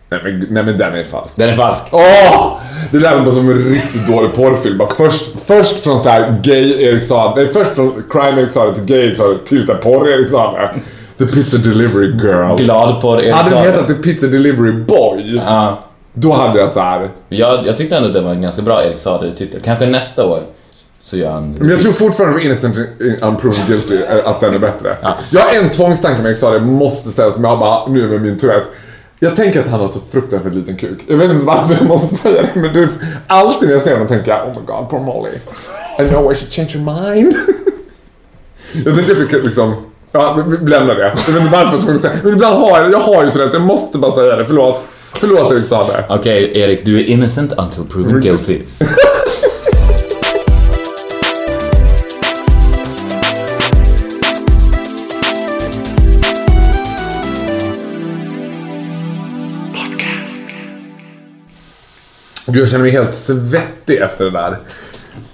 [0.08, 1.36] Nej men, nej, men den är falsk.
[1.36, 1.84] Den är falsk.
[1.92, 2.58] Åh!
[2.92, 4.78] Det lät bara som en riktigt dålig porrfilm.
[4.78, 8.74] Bara först, först från sån här gay Erik Saade, nej först från crime Erik Saade
[8.74, 10.70] till gay Erik Saade till sån här porr Erik Saade.
[11.18, 12.56] The Pizza Delivery Girl.
[12.56, 15.84] Glad på Erik Hade den hetat The Pizza Delivery Boy, Ja.
[16.14, 17.10] då hade jag så här.
[17.28, 19.60] Jag, jag tyckte ändå att det var en ganska bra Erik Saade-titel.
[19.64, 20.42] Kanske nästa år
[21.00, 21.52] så gör han...
[21.52, 22.76] Men jag tror fortfarande för Innocent
[23.22, 24.96] Unproven Guilty eh, att den är bättre.
[25.30, 28.38] Jag har en tvångstanke med Erik Saade, måste säga som jag bara, nu med min
[28.38, 28.66] Tourette.
[29.20, 30.98] Jag tänker att han har så fruktansvärt liten kuk.
[31.08, 32.88] Jag vet inte varför jag måste säga det, men du,
[33.26, 35.30] alltid när jag ser honom tänker jag, oh my god, poor Molly.
[35.98, 37.34] I know I should change your mind.
[38.84, 39.74] jag tänker att vi kan liksom,
[40.12, 41.02] ja, vi lämnar det.
[41.02, 43.30] Jag vet inte varför jag tvungen att säga Men ibland har jag, jag har ju
[43.30, 44.82] Tourette, jag måste bara säga det, förlåt.
[45.14, 46.04] Förlåt Erik Saade.
[46.08, 48.62] Okej, Erik, du är innocent until proven guilty.
[62.56, 64.58] Gud, jag känner mig helt svettig efter det där.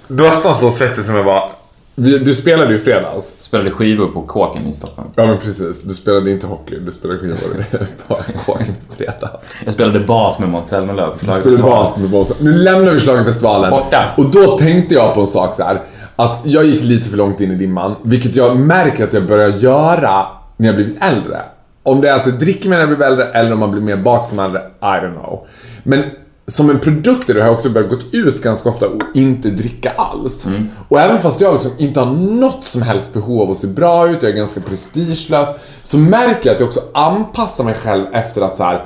[0.08, 1.52] Du var nästan så svettig som jag var.
[1.94, 3.34] Vi, du spelade ju fredags.
[3.40, 5.08] Spelade skivor på Kåken i Stockholm.
[5.14, 7.64] Ja men precis, du spelade inte hockey, du spelade skivor
[8.08, 8.14] på
[8.46, 9.56] kåken i fredags.
[9.64, 12.34] Jag spelade bas med Måns Zelmerlöw på spelade bas med Bosse.
[12.40, 13.70] Nu lämnar vi Schlagerfestivalen.
[13.70, 14.04] Borta.
[14.16, 15.82] Och då tänkte jag på en sak så här.
[16.16, 19.48] Att jag gick lite för långt in i dimman, vilket jag märker att jag börjar
[19.48, 21.42] göra när jag blivit äldre.
[21.82, 23.82] Om det är att jag dricker mer när jag blir äldre eller om man blir
[23.82, 25.46] mer bakfull när man är äldre, I don't know.
[25.82, 26.02] Men
[26.46, 29.50] som en produkt i det har jag också börjat gå ut ganska ofta och inte
[29.50, 30.46] dricka alls.
[30.88, 34.08] Och även fast jag liksom inte har något som helst behov av att se bra
[34.10, 35.48] ut, jag är ganska prestigelös,
[35.82, 38.84] så märker jag att jag också anpassar mig själv efter att så här.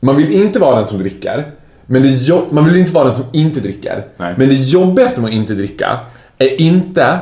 [0.00, 1.52] man vill inte vara den som dricker,
[1.86, 4.06] men det jo- man vill inte vara den som inte dricker.
[4.16, 4.34] Nej.
[4.38, 6.00] Men det jobbigaste med att inte dricka
[6.38, 7.18] är inte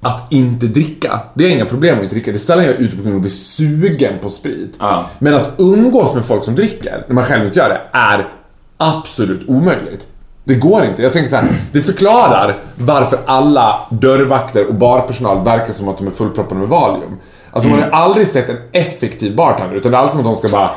[0.00, 1.20] att inte dricka.
[1.34, 2.30] Det är inga problem med att inte dricka.
[2.30, 4.74] Det är sällan jag är ute på grund av att bli sugen på sprit.
[4.78, 5.06] Ja.
[5.18, 8.28] Men att umgås med folk som dricker, när man själv inte gör det, är
[8.78, 10.06] absolut omöjligt.
[10.44, 11.02] Det går inte.
[11.02, 16.06] Jag tänker så här, det förklarar varför alla dörrvakter och barpersonal verkar som att de
[16.06, 17.16] är fullproppade med Valium.
[17.50, 20.48] Alltså man har aldrig sett en effektiv bartender, utan det är alltid som att de
[20.48, 20.70] ska bara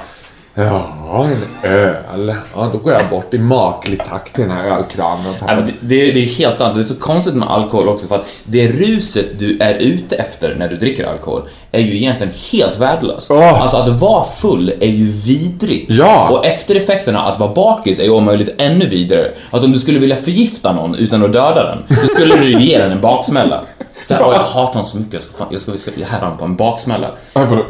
[0.56, 1.28] Ja,
[1.64, 2.34] en öl.
[2.56, 6.12] Ja, då går jag bort i maklig takt till den här ölkranen Ja, det, det,
[6.12, 6.76] det är helt sant.
[6.76, 10.56] Det är så konstigt med alkohol också för att det ruset du är ute efter
[10.56, 13.32] när du dricker alkohol är ju egentligen helt värdelöst.
[13.32, 13.62] Åh.
[13.62, 15.86] Alltså att vara full är ju vidrigt.
[15.90, 16.30] Ja.
[16.30, 19.32] Och eftereffekterna att vara bakis är ju om möjligt ännu vidare.
[19.50, 22.66] Alltså om du skulle vilja förgifta någon utan att döda den, då skulle du ju
[22.66, 23.62] ge den en baksmälla.
[24.04, 25.92] Så här, "Åh, jag hatar honom så mycket, jag ska, fan, jag ska, jag ska
[25.96, 27.12] ge honom på en baksmälla.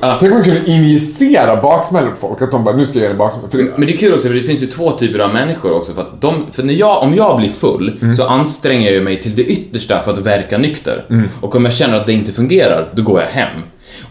[0.02, 0.18] Ja?
[0.20, 2.42] Tänk om man kunde injicera baksmällor på folk.
[2.42, 3.72] Att de bara, nu ska jag ge en baksmälla.
[3.78, 6.02] Men det är kul också för det finns ju två typer av människor också för
[6.02, 8.16] att de, för när jag, om jag blir full Mm.
[8.16, 11.06] så anstränger jag mig till det yttersta för att verka nykter.
[11.42, 13.62] Och om jag känner att det inte fungerar, då går jag hem.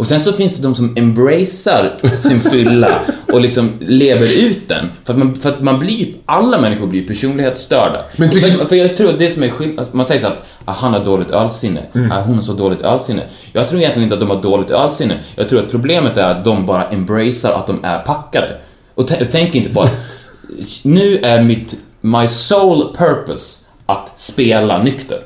[0.01, 2.99] Och sen så finns det de som embracear sin fylla
[3.33, 4.87] och liksom lever ut den.
[5.05, 8.05] För att man, för att man blir, alla människor blir personlighetsstörda.
[8.17, 10.43] Men tycker- för, för jag tror att det som är skillnad, man säger så att
[10.65, 12.13] ah, han har dåligt ölsinne, Mm.
[12.13, 13.23] ah, hon har så dåligt ölsinne.
[13.53, 15.21] Jag tror egentligen inte att de har dåligt ölsinne.
[15.37, 18.57] Jag tror att problemet är att de bara embracear att de är packade.
[18.95, 19.93] Och, t- och tänker inte på att
[20.83, 25.19] nu är mitt, my sole purpose att spela nykter.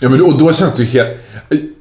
[0.00, 1.20] Ja men då, och då känns det ju helt...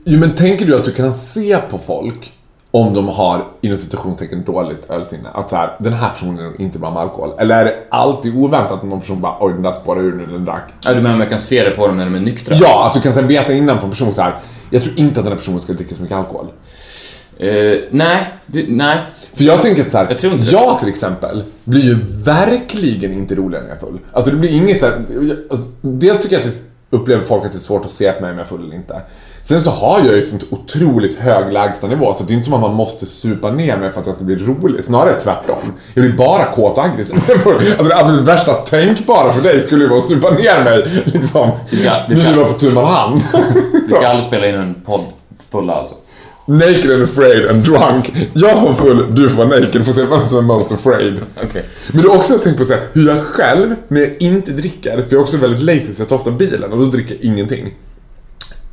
[0.05, 2.33] Jo men tänker du att du kan se på folk
[2.71, 5.29] om de har inom citationstecken dåligt ölsinne?
[5.33, 7.29] Att så här, den här personen är inte bra med alkohol.
[7.39, 10.27] Eller är det alltid oväntat att någon person bara oj den där spårade ur när
[10.27, 10.73] den drack?
[10.85, 12.55] Ja, du menar man kan se det på dem när de är nyktra?
[12.61, 14.35] Ja, att du kan sen veta innan på en person så här.
[14.69, 16.47] Jag tror inte att den här personen ska dricka så mycket alkohol.
[17.37, 18.97] Eh, nej, det, nej.
[19.33, 23.13] För jag tänker att så här, Jag tror inte jag till exempel blir ju verkligen
[23.13, 23.99] inte roligare när jag är full.
[24.11, 26.51] Alltså det blir inget så här, jag- alltså, dels tycker jag att
[26.89, 28.63] det upplever folk att det är svårt att se på mig om jag är full
[28.65, 29.01] eller inte.
[29.45, 32.61] Sen så har jag ju sånt otroligt hög lägstanivå så det är inte som att
[32.61, 34.83] man måste supa ner mig för att jag ska bli rolig.
[34.83, 35.73] Snarare tvärtom.
[35.93, 37.15] Jag blir bara kåt och aggressiv.
[37.27, 41.51] Alltså det absolut värsta tänkbara för dig skulle ju vara att supa ner mig liksom.
[41.69, 43.21] Vi ska- vi ska- på tu man hand.
[43.87, 45.01] Vi ska aldrig spela in en podd
[45.51, 45.95] fulla alltså.
[46.45, 48.13] Naked and afraid and drunk.
[48.33, 49.85] Jag får full, du får vara naked.
[49.85, 51.19] Får se vem som är most afraid.
[51.43, 51.65] Okej.
[51.91, 54.91] Men du har också tänkt på så här, hur jag själv, när jag inte dricker,
[54.91, 57.23] för jag är också väldigt lazy så jag tar ofta bilen och då dricker jag
[57.23, 57.73] ingenting.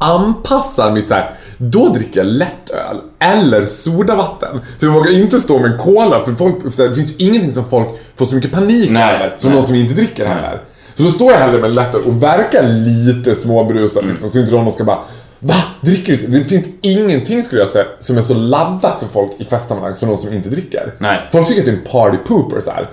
[0.03, 4.61] Anpassar mitt så här, då dricker jag lättöl eller sodavatten.
[4.79, 7.53] För jag vågar inte stå med en cola för folk, för det finns ju ingenting
[7.53, 10.63] som folk får så mycket panik över som någon som inte dricker heller.
[10.95, 14.73] Så då står jag hellre med lättöl och verkar lite småbrusad liksom, så inte någon
[14.73, 14.99] ska bara
[15.43, 15.55] Va?
[15.81, 16.39] Dricker du inte?
[16.39, 20.09] Det finns ingenting skulle jag säga som är så laddat för folk i festsammanhang som
[20.09, 20.95] någon som inte dricker.
[20.99, 21.19] Nej.
[21.33, 22.91] Folk tycker att det är en party pooper så här.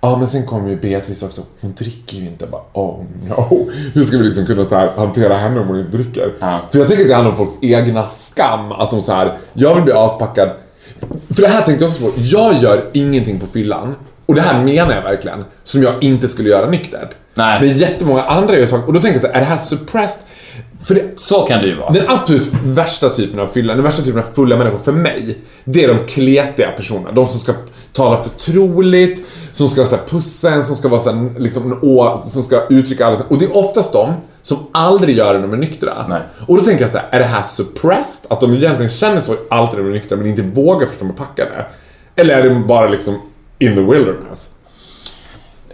[0.00, 1.42] Ja, men sen kommer ju Beatrice också.
[1.60, 2.46] Hon dricker ju inte.
[2.46, 3.70] Bara, oh no.
[3.94, 6.32] Hur ska vi liksom kunna så här, hantera henne om hon inte dricker?
[6.40, 6.60] Ja.
[6.70, 8.72] För jag tänker att det handlar om folks egna skam.
[8.72, 10.50] Att de så här, jag vill bli aspackad.
[11.30, 12.12] För det här tänkte jag också på.
[12.16, 13.94] Jag gör ingenting på fyllan.
[14.26, 15.44] Och det här menar jag verkligen.
[15.62, 17.10] Som jag inte skulle göra nyktert.
[17.34, 17.60] Nej.
[17.60, 18.86] Men jättemånga andra gör saker.
[18.86, 20.22] Och då tänker jag så här, är det här suppressed?
[20.84, 21.90] För det, Så kan det ju vara.
[21.92, 25.84] den absolut värsta typen av fylla, den värsta typen av fulla människor för mig, det
[25.84, 27.12] är de kletiga personerna.
[27.12, 27.52] De som ska
[27.92, 31.78] tala förtroligt, som ska så här, pussa en, som ska vara så här, liksom, en
[31.82, 33.24] å, som ska uttrycka allt.
[33.28, 34.12] Och det är oftast de
[34.42, 36.06] som aldrig gör det när de är nyktra.
[36.08, 36.22] Nej.
[36.46, 38.32] Och då tänker jag så här, är det här suppressed?
[38.32, 40.98] Att de egentligen känner så alltid när de är nyktra men inte vågar för att
[40.98, 41.66] de är packade?
[42.16, 43.14] Eller är det bara liksom
[43.58, 44.50] in the wilderness?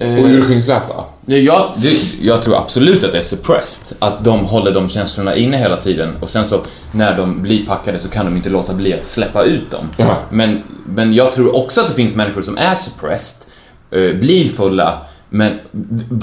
[0.01, 1.05] Och urskillningslösa?
[1.27, 1.73] Jag,
[2.21, 3.97] jag tror absolut att det är suppressed.
[3.99, 7.99] Att de håller de känslorna inne hela tiden och sen så när de blir packade
[7.99, 9.91] så kan de inte låta bli att släppa ut dem.
[9.97, 10.17] Ja.
[10.31, 13.47] Men, men jag tror också att det finns människor som är suppressed,
[13.91, 14.99] eh, blir fulla,
[15.31, 15.59] men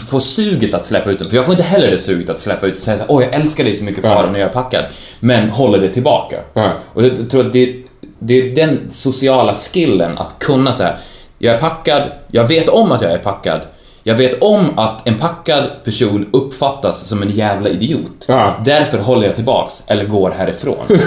[0.09, 1.27] får suget att släppa ut dem.
[1.29, 3.63] För jag får inte heller det suget att släppa ut och säga åh jag älskar
[3.63, 4.85] dig så mycket Farao när jag är packad.
[5.19, 6.37] Men håller det tillbaka.
[6.53, 6.71] Ja.
[6.93, 7.75] Och jag tror att det,
[8.19, 10.97] det är den sociala skillen att kunna säga
[11.43, 13.61] jag är packad, jag vet om att jag är packad,
[14.03, 18.25] jag vet om att en packad person uppfattas som en jävla idiot.
[18.27, 18.55] Ja.
[18.65, 20.85] Därför håller jag tillbaks, eller går härifrån.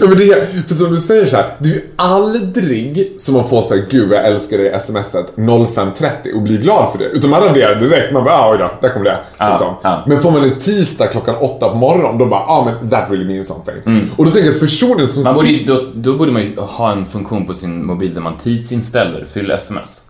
[0.00, 3.34] Ja, men det är, för som du säger så här, det är ju aldrig som
[3.34, 7.04] man får säga gud jag älskar dig smset 05.30 och blir glad för det.
[7.04, 9.18] Utan man raderar direkt, man bara ah, oj då, där kom det.
[9.38, 10.02] Ja, liksom.
[10.06, 13.24] Men får man en tisdag klockan 8 på morgonen, då bara ah men that really
[13.24, 14.10] means something.
[14.16, 15.34] Och då tänker jag att personen som Mm.
[15.36, 18.36] Man borde, då, då borde man ju ha en funktion på sin mobil där man
[18.36, 20.02] tidsinställer fyll sms.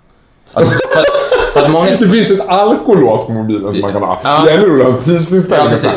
[0.54, 1.86] Alltså, för, att- för att många...
[1.98, 4.20] Det finns ett alkolås på mobilen som man kan ha.
[4.24, 4.42] Ja.
[4.44, 5.76] Det är ännu roligare än tidsinställning.
[5.82, 5.90] Ja,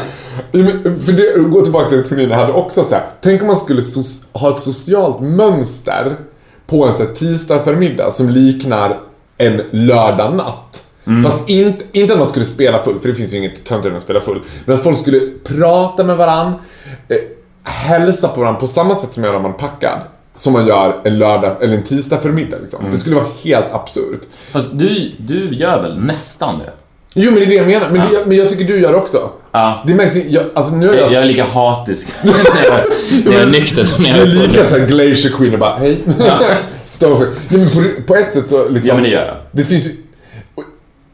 [1.05, 3.05] För det, gå tillbaka till teorin jag hade också så här.
[3.21, 6.15] Tänk om man skulle so- ha ett socialt mönster
[6.67, 8.99] på en så här, tisdag förmiddag som liknar
[9.37, 10.83] en lördag natt.
[11.23, 13.97] Fast inte, inte att man skulle spela full, för det finns ju inget töntigare än
[13.97, 14.41] att spela full.
[14.65, 16.47] Men att folk skulle prata med varann,
[17.09, 17.17] eh,
[17.63, 19.99] hälsa på varandra på samma sätt som man gör när man är packad.
[20.37, 22.91] Som man gör en lördag eller en tisdag förmiddag liksom.
[22.91, 24.21] Det skulle vara helt absurt.
[24.51, 26.71] Fast du, du gör väl nästan det?
[27.13, 28.97] Jo men det är det jag menar, men, det, men jag tycker du gör det
[28.97, 29.29] också.
[29.51, 29.83] Ja.
[29.87, 32.31] Det märks, jag, alltså nu är jag, Jag, är lika hatisk när
[32.63, 32.83] jag,
[33.25, 34.51] när jag är nykter som när jag Du är är full.
[34.51, 36.03] lika såhär glacier queen och bara hej.
[36.85, 37.25] Stå för.
[37.25, 38.87] Ja, men på, på ett sätt så liksom.
[38.87, 39.35] Ja, men det gör jag.
[39.51, 39.87] Det finns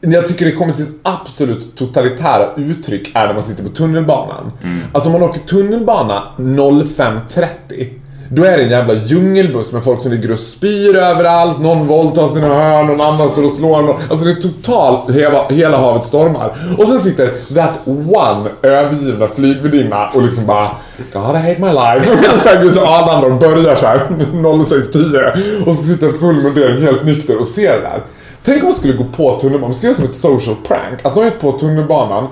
[0.00, 4.52] Jag tycker det kommer till absolut totalitära uttryck är när man sitter på tunnelbanan.
[4.62, 4.80] Mm.
[4.92, 7.88] Alltså om man åker tunnelbana 05.30
[8.28, 12.28] då är det en jävla djungelbuss med folk som ligger och spyr överallt, någon våldtar
[12.28, 13.96] sina hörn, någon annan står och slår någon.
[14.10, 16.56] Alltså det är totalt, hela, hela havet stormar.
[16.78, 20.70] Och sen sitter that one övergivna flygvärdinna och liksom bara
[21.12, 22.18] God I hate my life.
[22.54, 27.40] Jag Går till Arlanda och börjar såhär 06.10 och så sitter full mundering helt nykter
[27.40, 28.04] och ser det där.
[28.44, 31.06] Tänk om man skulle gå på tunnelbanan, man skulle göra som ett social prank.
[31.06, 32.28] Att någon gick på tunnelbanan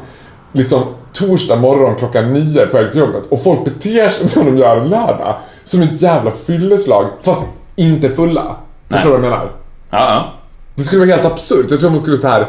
[0.53, 4.59] liksom torsdag morgon klockan nio på väg till jobbet och folk beter sig som de
[4.59, 5.35] gör en lördag.
[5.65, 7.43] Som ett jävla fylleslag, fast
[7.77, 8.57] inte fulla.
[8.89, 9.53] Förstår du vad jag menar?
[9.91, 10.35] Ja, ja.
[10.75, 11.67] Det skulle vara helt absurt.
[11.71, 12.47] Jag tror man skulle så här.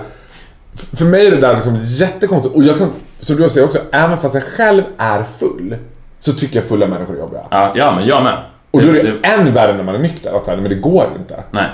[0.94, 2.56] För mig är det där liksom jättekonstigt.
[2.56, 5.78] Och jag kan, som du säger också, även fast jag själv är full
[6.20, 7.42] så tycker jag fulla människor är jobbiga.
[7.52, 8.38] Ja, ja men jag med.
[8.72, 10.34] Och då är det än värre när man är nykter.
[10.38, 11.44] Att så här, men det går inte.
[11.52, 11.66] Nej.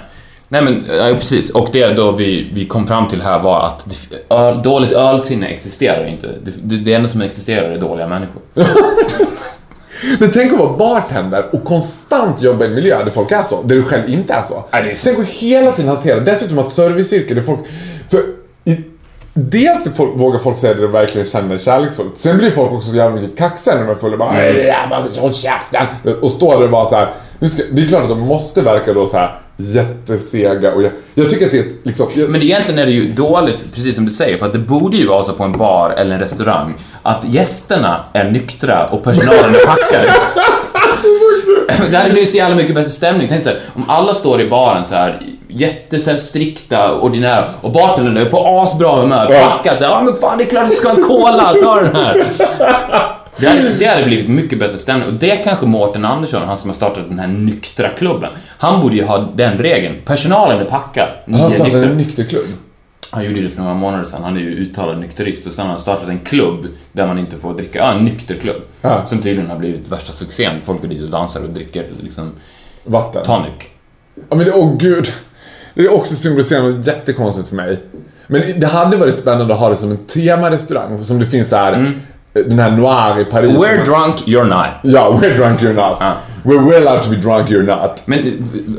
[0.48, 1.50] Nej men, ja, precis.
[1.50, 5.48] Och det då vi, vi kom fram till här var att det, öl, dåligt ölsinne
[5.48, 6.28] existerar inte.
[6.44, 8.42] Det, det, det enda som existerar är dåliga människor.
[10.20, 13.62] Men tänk att vara bartender och konstant jobba i en miljö där folk är så.
[13.62, 14.64] Där du själv inte är så.
[14.72, 15.04] Ja, det är så.
[15.06, 17.60] Tänk att hela tiden hantera, dessutom att serviceyrke där folk...
[18.10, 18.20] För
[18.66, 18.78] i,
[19.34, 22.18] dels folk, vågar folk säga det de verkligen känner kärleksfullt.
[22.18, 24.18] Sen blir folk också så jävla mycket kaxiga när de är fulla.
[24.18, 25.86] Bara "Hej, jävlar, håll käften!
[26.22, 27.14] Och står där och bara så här.
[27.48, 31.30] Ska, det är klart att de måste verka då så här jättesega och jag, jag
[31.30, 32.08] tycker att det är ett, liksom...
[32.16, 34.98] Jag, Men egentligen är det ju dåligt, precis som du säger, för att det borde
[34.98, 36.74] ju vara så på en bar eller en restaurang
[37.04, 40.10] att gästerna är nyktra och personalen är packade.
[41.92, 43.28] Det hade blivit så jävla mycket bättre stämning.
[43.28, 47.46] Tänk så här, om alla står i baren så här jätte så här, strikta, ordinära
[47.62, 50.70] och bartendern är på asbra humör, packad så här, ja men fan det är klart
[50.70, 52.26] du ska ha en cola, ta den här.
[53.40, 56.70] Det hade, det hade blivit mycket bättre stämning och det kanske Mårten Andersson, han som
[56.70, 59.96] har startat den här nyktra klubben, han borde ju ha den regeln.
[60.06, 61.90] Personalen är packad, han startade nyktra.
[61.90, 62.46] en nykterklubb.
[63.12, 64.24] Han gjorde det för några månader sedan.
[64.24, 67.38] Han är ju uttalad nykterist och sen har han startat en klubb där man inte
[67.38, 67.80] får dricka.
[67.80, 68.62] Ja, en nykterklubb.
[68.82, 69.06] Ja.
[69.06, 70.54] Som tydligen har blivit värsta succén.
[70.66, 72.32] Folk går dit och dansar och dricker liksom
[72.84, 73.24] Vatten.
[73.24, 73.52] tonic.
[74.30, 75.08] Ja men det, åh gud.
[75.74, 77.80] Det är också symboliserar något jättekonstigt för mig.
[78.28, 81.04] Men det hade varit spännande att ha det som en temarestaurang.
[81.04, 82.00] Som det finns här,
[82.48, 83.52] den här Noir i Paris.
[83.52, 84.68] We're drunk, you're not.
[84.84, 85.98] Ja, we're drunk you're not.
[86.00, 86.14] Ja.
[86.44, 88.04] We're well allowed to be drunk you're not.
[88.06, 88.20] Men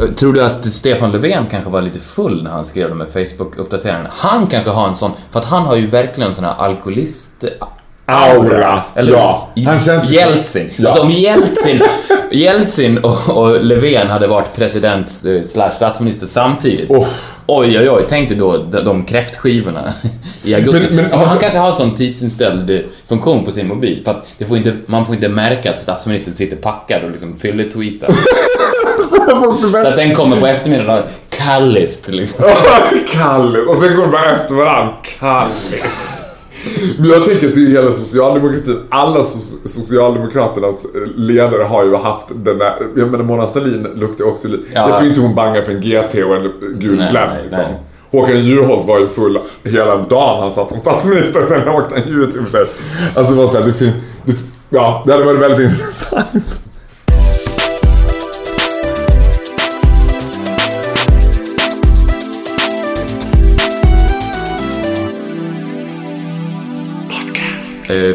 [0.00, 3.06] eh, tror du att Stefan Löfven kanske var lite full när han skrev de här
[3.06, 4.08] Facebook-uppdateringarna?
[4.10, 7.44] Han kanske har en sån, för att han har ju verkligen en sån här alkoholist...
[8.06, 8.82] Aura.
[8.94, 9.48] Eller ja.
[9.66, 10.10] Han känns...
[10.10, 10.70] Jeltsin.
[10.76, 10.88] Ja.
[10.88, 11.82] Alltså om Jeltsin,
[12.30, 16.90] Jeltsin och, och Löfven hade varit president eh, slash statsminister samtidigt.
[16.90, 17.06] Oh.
[17.52, 18.04] Oj, oj, oj.
[18.08, 19.92] Tänk dig då de, kräftskivorna
[20.42, 20.86] i augusti.
[20.90, 24.00] Men- men- han kanske har sån tidsinställd funktion på sin mobil.
[24.04, 28.08] För att får inte, man får inte märka att statsministern sitter packad och liksom fylletweetar.
[29.72, 32.44] Så att den kommer på eftermiddagen kallist liksom.
[33.12, 33.58] Kalle.
[33.58, 34.94] Och sen går de bara efter varandra.
[35.18, 35.50] Kalle.
[36.98, 38.78] Men jag tänker att det är hela socialdemokratin.
[38.88, 42.74] Alla so- socialdemokraternas eh, ledare har ju haft den där...
[42.96, 44.62] Jag menar Mona Sahlin luktar också lite...
[44.74, 44.88] Ja.
[44.88, 47.62] Jag tror inte hon bangar för en GT och en gul Blend liksom.
[47.62, 47.80] nej.
[48.12, 51.46] Håkan Juholt var ju full hela dagen han satt som statsminister.
[51.48, 52.66] Sen åkte han ju ut ur det.
[53.20, 53.94] Alltså det var så här, det finns...
[54.24, 54.32] Det,
[54.76, 56.62] ja, det hade varit väldigt intressant.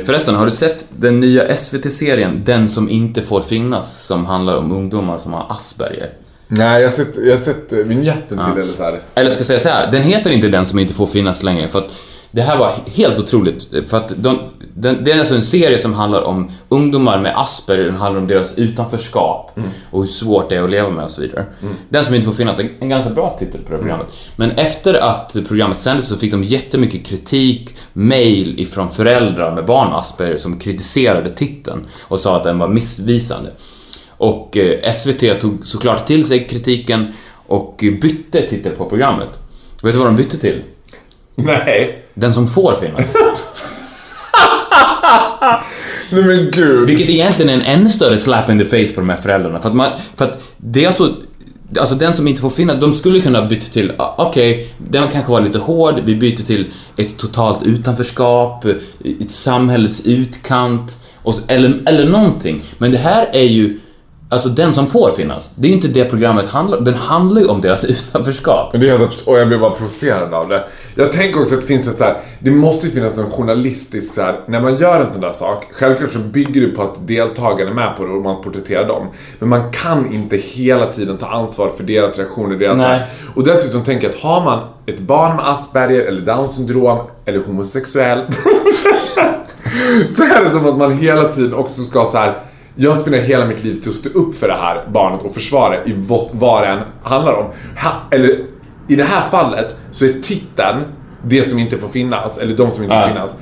[0.05, 4.71] Förresten, har du sett den nya SVT-serien Den som inte får finnas som handlar om
[4.71, 6.09] ungdomar som har Asperger?
[6.47, 8.99] Nej, jag har sett, jag har sett eh, vignetten till eller så här.
[9.15, 11.67] Eller ska jag säga så här, den heter inte Den som inte får finnas längre
[11.67, 11.91] för att
[12.35, 14.39] det här var helt otroligt för att de,
[14.73, 18.27] den, det är alltså en serie som handlar om ungdomar med Asperger, den handlar om
[18.27, 19.59] deras utanförskap
[19.91, 21.45] och hur svårt det är att leva med och så vidare.
[21.89, 24.07] Den som inte får finnas, en, ganska bra titel på det här programmet.
[24.35, 29.89] Men efter att programmet sändes så fick de jättemycket kritik, mail ifrån föräldrar med barn
[29.89, 33.51] med Asperger som kritiserade titeln och sa att den var missvisande.
[34.09, 37.07] Och eh, SVT tog såklart till sig kritiken
[37.47, 39.29] och bytte titel på programmet.
[39.83, 40.61] Vet du vad de bytte till?
[41.35, 42.05] Nej.
[42.13, 43.15] Den som får finnas.
[46.11, 46.87] Nej men gud.
[46.87, 49.59] Vilket egentligen är en ännu större slap in the face på de här föräldrarna.
[49.61, 51.15] För att, man, för att det är alltså...
[51.79, 55.31] Alltså den som inte får finnas, de skulle kunna byta till, ah, okej, den kanske
[55.31, 56.65] var lite hård, vi byter till
[56.97, 58.65] ett totalt utanförskap,
[59.21, 62.63] ett samhällets utkant, och, så- eller, eller någonting.
[62.77, 63.79] Men det här är ju,
[64.29, 66.83] alltså den som får finnas, det är inte det programmet handlar om.
[66.83, 68.69] Den handlar ju om deras utanförskap.
[68.73, 70.63] Men det är helt och jag blir bara provocerad av det.
[70.97, 74.21] Jag tänker också att det finns ett så här, det måste finnas någon journalistisk så
[74.21, 77.71] här, när man gör en sån där sak, självklart så bygger det på att deltagarna
[77.71, 79.08] är med på det och man porträtterar dem.
[79.39, 82.88] Men man kan inte hela tiden ta ansvar för deras reaktioner, deras Nej.
[82.88, 83.08] här.
[83.36, 87.39] Och dessutom tänker jag att har man ett barn med Asperger eller Down syndrom eller
[87.39, 88.21] homosexuell
[90.10, 92.39] så är det som att man hela tiden också ska så här.
[92.75, 95.69] Jag spenderar hela mitt liv till att stå upp för det här barnet och försvara
[95.69, 97.45] det i vad, vad det än handlar om.
[97.77, 98.54] Ha, eller
[98.87, 100.83] i det här fallet så är titeln
[101.27, 103.35] det som inte får finnas, eller de som inte får finnas.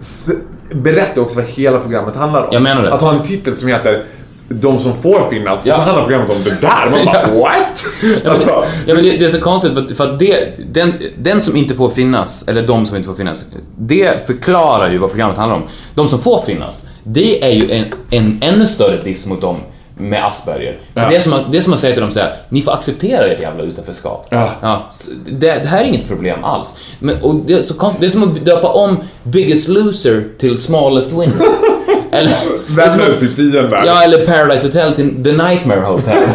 [0.00, 0.30] S-
[0.72, 2.48] berätta också vad hela programmet handlar om.
[2.52, 2.92] Jag menar det.
[2.94, 4.04] Att ha en titel som heter
[4.48, 5.58] de som får finnas.
[5.64, 5.72] Ja.
[5.72, 6.90] Och så handlar programmet om det där.
[6.90, 7.40] Man bara Ja.
[7.40, 7.84] what?
[8.32, 11.40] Alltså, Ja, men det, det är så konstigt för att, för att det, den, den
[11.40, 13.44] som inte får finnas, eller de som inte får finnas,
[13.78, 15.62] det förklarar ju vad programmet handlar om.
[15.94, 19.56] De som får finnas, det är ju en, en ännu större diss mot dem
[19.98, 20.78] med Asperger.
[20.94, 21.08] Ja.
[21.08, 22.72] Det, är som att, det är som att säga till dem så här, ni får
[22.72, 24.26] acceptera ert jävla utanförskap.
[24.30, 24.88] Ja.
[24.92, 26.74] så det, det här är inget problem alls.
[27.00, 30.58] Men, och det, är så konstigt, det är som att döpa om Biggest Loser till
[30.58, 31.46] Smallest Winner.
[32.10, 33.86] eller, att- till fienden.
[33.86, 36.16] Ja, eller Paradise Hotel till The Nightmare Hotel.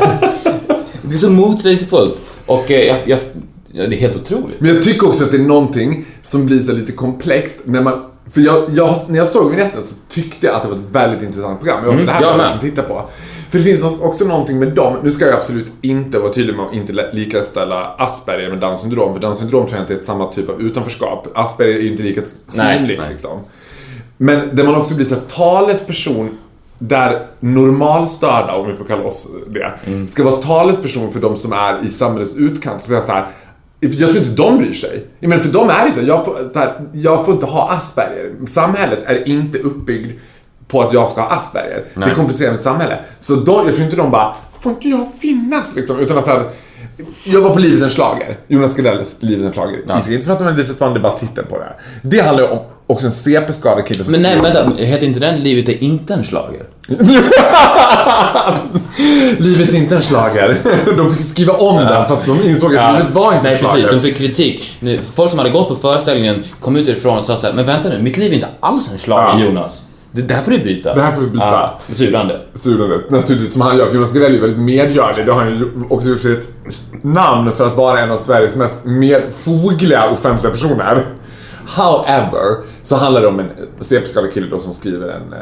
[1.01, 2.21] det är så motsägelsefullt.
[2.45, 3.19] Och eh, jag, jag,
[3.71, 4.61] ja, det är helt otroligt.
[4.61, 8.01] Men jag tycker också att det är någonting som blir så lite komplext när man...
[8.29, 11.21] För jag, jag, när jag såg vignetten så tyckte jag att det var ett väldigt
[11.21, 11.79] intressant program.
[11.83, 12.61] Jag mm, det här jag med.
[12.61, 13.09] titta på.
[13.49, 14.95] För det finns också någonting med dem.
[15.03, 19.13] Nu ska jag absolut inte vara tydlig med att inte likaställa Asperger med Downs syndrom.
[19.13, 21.27] För Downs syndrom tror jag inte är samma typ av utanförskap.
[21.35, 23.09] Asperger är ju inte lika synligt nej.
[23.11, 23.39] liksom.
[24.17, 26.37] Men där man också blir så talesperson
[26.79, 30.07] där normalstörda, om vi får kalla oss det, Mm.
[30.07, 33.27] ska vara talesperson för de som är i samhällets utkant och säga så här.
[33.83, 35.05] Jag tror inte de bryr sig.
[35.19, 37.71] Jag menar, för de är ju så, jag får, så här, jag får inte ha
[37.71, 38.31] Asperger.
[38.47, 40.11] Samhället är inte uppbyggd
[40.67, 41.83] på att jag ska ha Asperger.
[41.93, 42.09] Nej.
[42.09, 42.99] Det komplicerar mitt samhälle.
[43.19, 45.99] Så de, jag tror inte de bara, får inte jag finnas liksom?
[45.99, 46.49] Utan att så här,
[47.23, 48.37] jag var på Livet en schlager.
[48.47, 49.81] Jonas Gardells Livet en schlager.
[49.95, 51.75] Vi ska inte prata om Melodifestivalen, det är bara titeln på det här.
[52.01, 55.39] Det handlar ju om också en CP-skadad kille som Men nej, vänta, heter inte den
[55.39, 56.65] Livet är inte en schlager?
[59.37, 60.57] Livet är inte en schlager.
[60.97, 63.59] De fick skriva om den för att de insåg att livet var inte Nej, en
[63.59, 63.83] schlager.
[63.83, 63.91] precis.
[63.91, 64.79] De fick kritik.
[65.15, 67.89] Folk som hade gått på föreställningen kom ut ifrån och sa så här, men vänta
[67.89, 69.45] nu, mitt liv är inte alls en schlager, Ja.
[69.45, 69.83] Jonas.
[70.11, 70.95] Det där får du byta.
[70.95, 71.45] Det här får du byta.
[71.45, 72.41] Ja, surande.
[72.55, 73.87] Surandet, naturligtvis som han gör.
[73.87, 75.25] För Jonas Gardell är ju väldigt medgörlig.
[75.25, 76.47] Det har han ju också gjort sig ett
[77.01, 81.05] namn för att vara en av Sveriges mest mer fogliga offentliga personer.
[81.77, 83.49] However, så handlar det om en
[83.81, 85.33] CP-skadad kille då som skriver en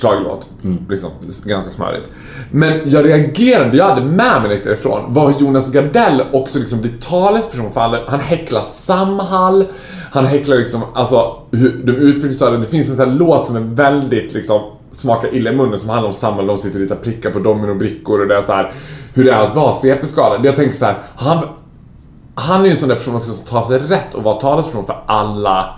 [0.00, 0.48] schlagerlåt.
[0.88, 1.10] Liksom,
[1.44, 2.08] ganska smörigt.
[2.50, 6.92] Men jag reagerade, jag hade med mig gick därifrån, var Jonas Gardell också liksom blir
[7.00, 8.00] talesperson för alla.
[8.06, 9.64] Han häcklar Samhall,
[10.12, 12.56] han häcklar liksom, alltså hur de utvecklingsstörda.
[12.56, 15.90] Det finns en sån här låt som är väldigt liksom smakar illa i munnen som
[15.90, 16.46] handlar om Samhall.
[16.46, 18.72] De sitter och ritar prickar på dominobrickor och det är så här
[19.14, 20.46] hur det är att vara CP-skadad.
[20.46, 21.38] Jag tänker så här, han,
[22.34, 24.86] han är ju en sån där person också som tar sig rätt att vara talesperson
[24.86, 25.74] för alla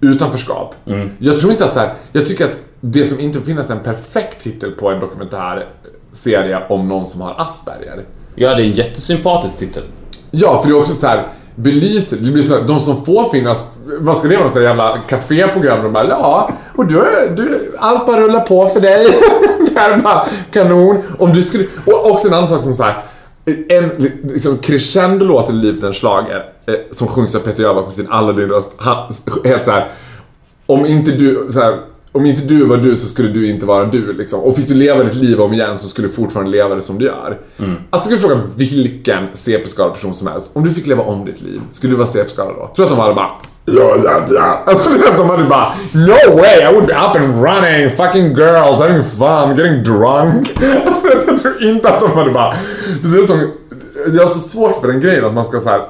[0.00, 0.74] utanförskap.
[1.18, 4.42] Jag tror inte att så här, jag tycker att det som inte finns en perfekt
[4.42, 5.68] titel på en dokumentär
[6.12, 8.04] serie om någon som har Asperger.
[8.34, 9.82] Ja, det är en jättesympatisk titel.
[10.30, 13.30] Ja, för det är också så här belyser, det blir så här, de som får
[13.30, 13.66] finnas,
[14.00, 15.82] vad ska det vara, något där jävla caféprogram?
[15.82, 17.04] De bara, ja, och du,
[17.36, 19.06] du, allt bara rullar på för dig.
[19.74, 21.02] det här är bara kanon.
[21.18, 23.02] Om du skulle, och också en annan sak som så här,
[23.68, 23.88] en
[24.22, 28.72] liksom crescendo-låt i Livet en schlager eh, som sjungs av Peter Jöback med sin Aladdin-röst.
[29.44, 29.88] Heter så här,
[30.66, 31.78] om inte du, så här,
[32.12, 34.40] om inte du var du så skulle du inte vara du liksom.
[34.40, 36.98] Och fick du leva ditt liv om igen så skulle du fortfarande leva det som
[36.98, 37.38] du gör.
[37.90, 40.50] Alltså skulle du fråga vilken CP-skadad person som helst.
[40.52, 42.70] Om du fick leva om ditt liv, skulle du vara CP-skadad då?
[42.76, 43.30] Tror du att de hade bara
[43.64, 44.62] Ja, ja, ja.
[44.66, 48.34] Alltså du vet, de hade bara No way, I would be up and running, fucking
[48.34, 50.52] girls, having fun, getting drunk.
[50.86, 52.54] Alltså jag tror inte att de hade bara
[53.02, 53.52] det är som,
[54.16, 55.82] Jag har så svårt för den grejen att man ska så här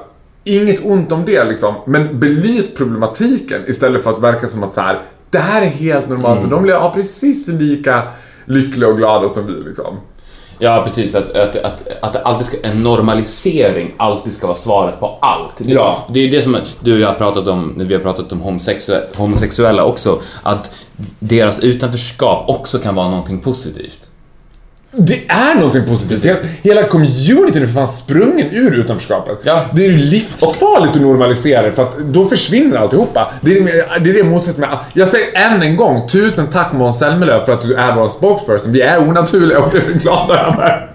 [0.43, 4.81] Inget ont om det liksom, men belys problematiken istället för att verka som att så
[4.81, 8.03] här, det här är helt normalt och de blir ja, precis lika
[8.45, 9.99] lyckliga och glada som vi liksom.
[10.61, 11.15] Ja, precis.
[11.15, 15.53] Att, att, att, att alltid ska, en normalisering alltid ska vara svaret på allt.
[15.57, 16.07] Det, Ja.
[16.13, 18.39] det är det som du och jag har pratat om, när vi har pratat om
[18.39, 20.71] homosexuella, homosexuella också, att
[21.19, 24.08] deras utanförskap också kan vara någonting positivt.
[24.91, 26.25] Det är någonting positivt.
[26.25, 29.39] Hela, hela communityn är för fan sprungen ur utanförskapet.
[29.43, 29.65] Ja.
[29.73, 33.31] Det är ju livsfarligt att normalisera det för att då försvinner alltihopa.
[33.41, 34.69] Det är det, det, är det med...
[34.93, 38.71] Jag säger än en gång, tusen tack Måns Zelmerlöw för att du är vår spokesperson.
[38.71, 40.88] Vi är onaturliga och det är vi glada över.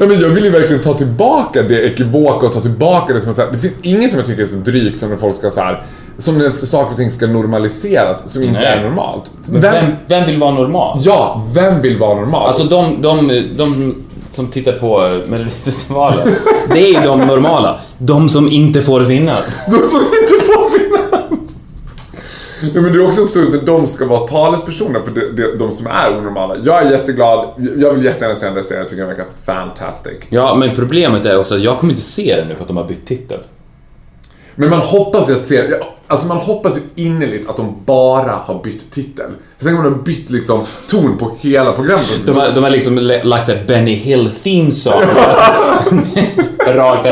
[0.00, 3.30] Ja, men jag vill ju verkligen ta tillbaka det ekivoka och ta tillbaka det som
[3.30, 5.36] är så här, Det finns inget som jag tycker är så drygt som när folk
[5.36, 5.86] ska så här,
[6.18, 8.66] Som när saker och ting ska normaliseras som inte Nej.
[8.66, 9.30] är normalt.
[9.46, 10.98] Men vem, vem vill vara normal?
[11.02, 12.46] Ja, vem vill vara normal?
[12.46, 13.94] Alltså de, de, de
[14.30, 16.28] som tittar på eh, Melodifestivalen,
[16.74, 17.78] det är ju de normala.
[17.98, 19.56] De som inte får finnas.
[19.66, 20.83] De som inte får finnas.
[22.74, 25.72] Ja, men det är också absurt att de ska vara talespersoner för de, de, de
[25.72, 26.56] som är onormala.
[26.64, 30.14] Jag är jätteglad, jag vill jättegärna se den där serien, jag tycker den verkar fantastic.
[30.28, 32.76] Ja, men problemet är också att jag kommer inte se den nu för att de
[32.76, 33.40] har bytt titel.
[34.54, 38.32] Men man hoppas ju att serien, ja, alltså man hoppas ju innerligt att de bara
[38.32, 39.30] har bytt titel.
[39.58, 42.20] För tänk om de har bytt liksom ton på hela programmet.
[42.26, 45.02] De har, de har liksom lagt såhär Benny Hill theme song.
[46.64, 47.04] Bra.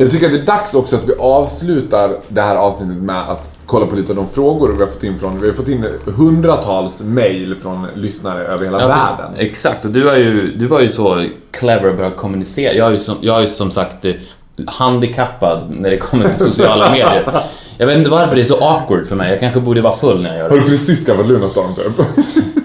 [0.00, 3.47] Jag tycker att det är dags också att vi avslutar det här avsnittet med att
[3.68, 5.84] kolla på lite av de frågor vi har fått in från, vi har fått in
[6.04, 9.34] hundratals mail från lyssnare över hela Ja, världen.
[9.38, 12.72] Exakt, och du, var ju, du var ju så clever på att kommunicera.
[12.74, 14.12] Jag är ju som, jag är som sagt eh,
[14.66, 17.42] handikappad när det kommer till sociala medier.
[17.78, 19.30] Jag vet inte varför det är så awkward för mig.
[19.30, 20.62] Jag kanske borde vara full när jag gör Har det.
[20.62, 22.06] du precis skaffat Lunarstorm typ?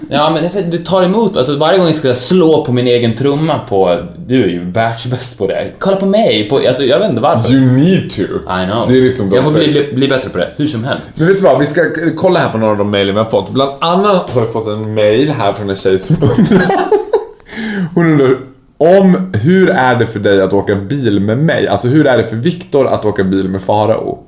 [0.08, 1.36] Ja, men för det tar emot.
[1.36, 3.98] Alltså, varje gång jag ska slå på min egen trumma på...
[4.26, 5.72] Du är ju världsbäst på det.
[5.78, 6.48] Kolla på mig!
[6.48, 7.52] På, alltså, jag vet inte varför.
[7.52, 8.22] You need to.
[8.22, 8.84] I know.
[8.88, 11.10] Det är liksom jag får bli, bli, bli bättre på det, hur som helst.
[11.14, 11.80] Men vet du vad, vi ska
[12.16, 13.50] kolla här på några av de mejlen vi har fått.
[13.50, 16.16] Bland annat har vi fått en mail här från en tjej som.
[17.94, 18.38] Hon undrar
[18.78, 21.68] om hur är det för dig att åka bil med mig?
[21.68, 24.18] Alltså hur är det för Viktor att åka bil med Farao?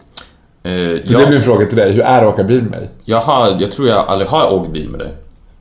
[0.67, 2.71] Uh, Så det blir en fråga till dig, hur är det att åka bil med
[2.71, 2.91] mig?
[3.05, 5.15] jag, har, jag tror jag aldrig har åkt bil med dig.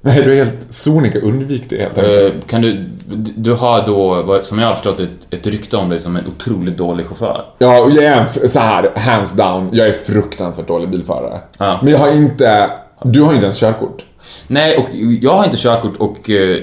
[0.06, 2.34] Nej, du är helt sonika, undvik det helt enkelt.
[2.34, 2.90] Eh, kan du...
[3.36, 6.78] Du har då, som jag har förstått, ett, ett rykte om dig som en otroligt
[6.78, 7.46] dålig chaufför.
[7.58, 11.40] Ja, och jag är en så här, hands down, jag är fruktansvärt dålig bilförare.
[11.60, 11.80] Ja.
[11.84, 12.72] Men jag har inte,
[13.04, 14.06] du har inte ens körkort.
[14.48, 16.58] Nej, och jag har inte körkort och eh,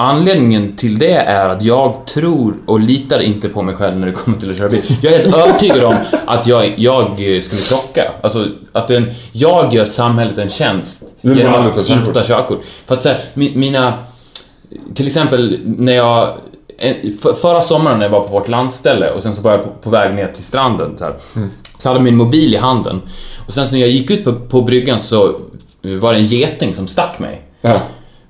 [0.00, 4.12] anledningen till det är att jag tror och litar inte på mig själv när det
[4.12, 4.82] kommer till att köra bil.
[5.02, 5.94] Jag är helt övertygad om
[6.26, 7.06] att jag, jag
[7.42, 8.12] skulle krocka.
[8.22, 12.64] Alltså, att en, jag gör samhället en tjänst Genom att ta inte ta körkort.
[12.86, 13.94] För att säga, mina...
[14.94, 16.32] Till exempel när jag...
[17.40, 19.90] Förra sommaren när jag var på vårt landställe och sen så var jag på, på
[19.90, 21.14] väg ner till stranden så, här,
[21.78, 23.02] så hade jag min mobil i handen.
[23.46, 25.34] Och sen så när jag gick ut på, på bryggan så
[25.82, 27.42] var det en geting som stack mig.
[27.60, 27.80] Ja.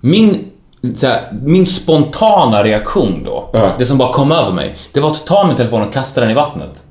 [0.00, 0.49] Min,
[1.02, 3.70] här, min spontana reaktion då, Ja.
[3.78, 6.30] det som bara kom över mig, det var att ta min telefon och kasta den
[6.30, 6.82] i vattnet.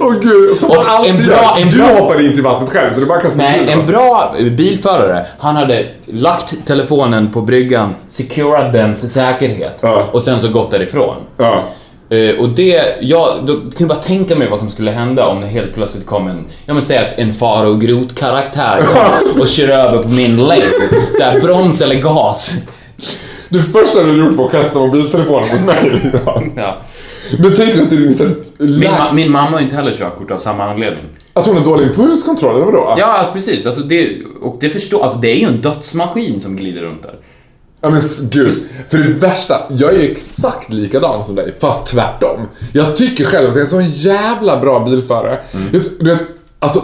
[0.00, 2.94] Åh gud, som Och alltid en bra- en Du bra- hoppar inte i vattnet själv,
[2.94, 8.72] så du bara kastar Nej, en bra bilförare, han hade lagt telefonen på bryggan, securat
[8.72, 10.04] dens säkerhet Ja.
[10.12, 11.16] och sen så gått därifrån.
[11.36, 11.62] Ja.
[12.12, 15.40] Eh, och det, jag då kan jag bara tänka mig vad som skulle hända om
[15.40, 19.40] det helt plötsligt kom en, jag vill säga att en fara och grot karaktär kom
[19.40, 20.62] och kör över på min lane.
[21.18, 22.54] Såhär broms eller gas.
[23.48, 26.00] Det första du gjort var att kasta mobiltelefonen mot mig.
[26.26, 26.42] Ja.
[26.56, 26.76] Ja.
[27.38, 30.30] Men tänker du att det är så Min, ma- min mamma har inte heller körkort
[30.30, 31.04] av samma anledning.
[31.32, 32.94] Att hon har dålig impulskontroll, eller vadå?
[32.98, 33.66] Ja, alltså, precis.
[33.66, 34.10] Alltså det,
[34.42, 37.14] och det förstår, alltså det är ju en dödsmaskin som glider runt där.
[37.84, 38.54] Ja men gud,
[38.88, 42.48] för det värsta, jag är ju exakt likadan som dig, fast tvärtom.
[42.72, 45.40] Jag tycker själv att jag är en sån jävla bra bilförare.
[45.72, 46.22] Jag, du vet,
[46.58, 46.82] alltså,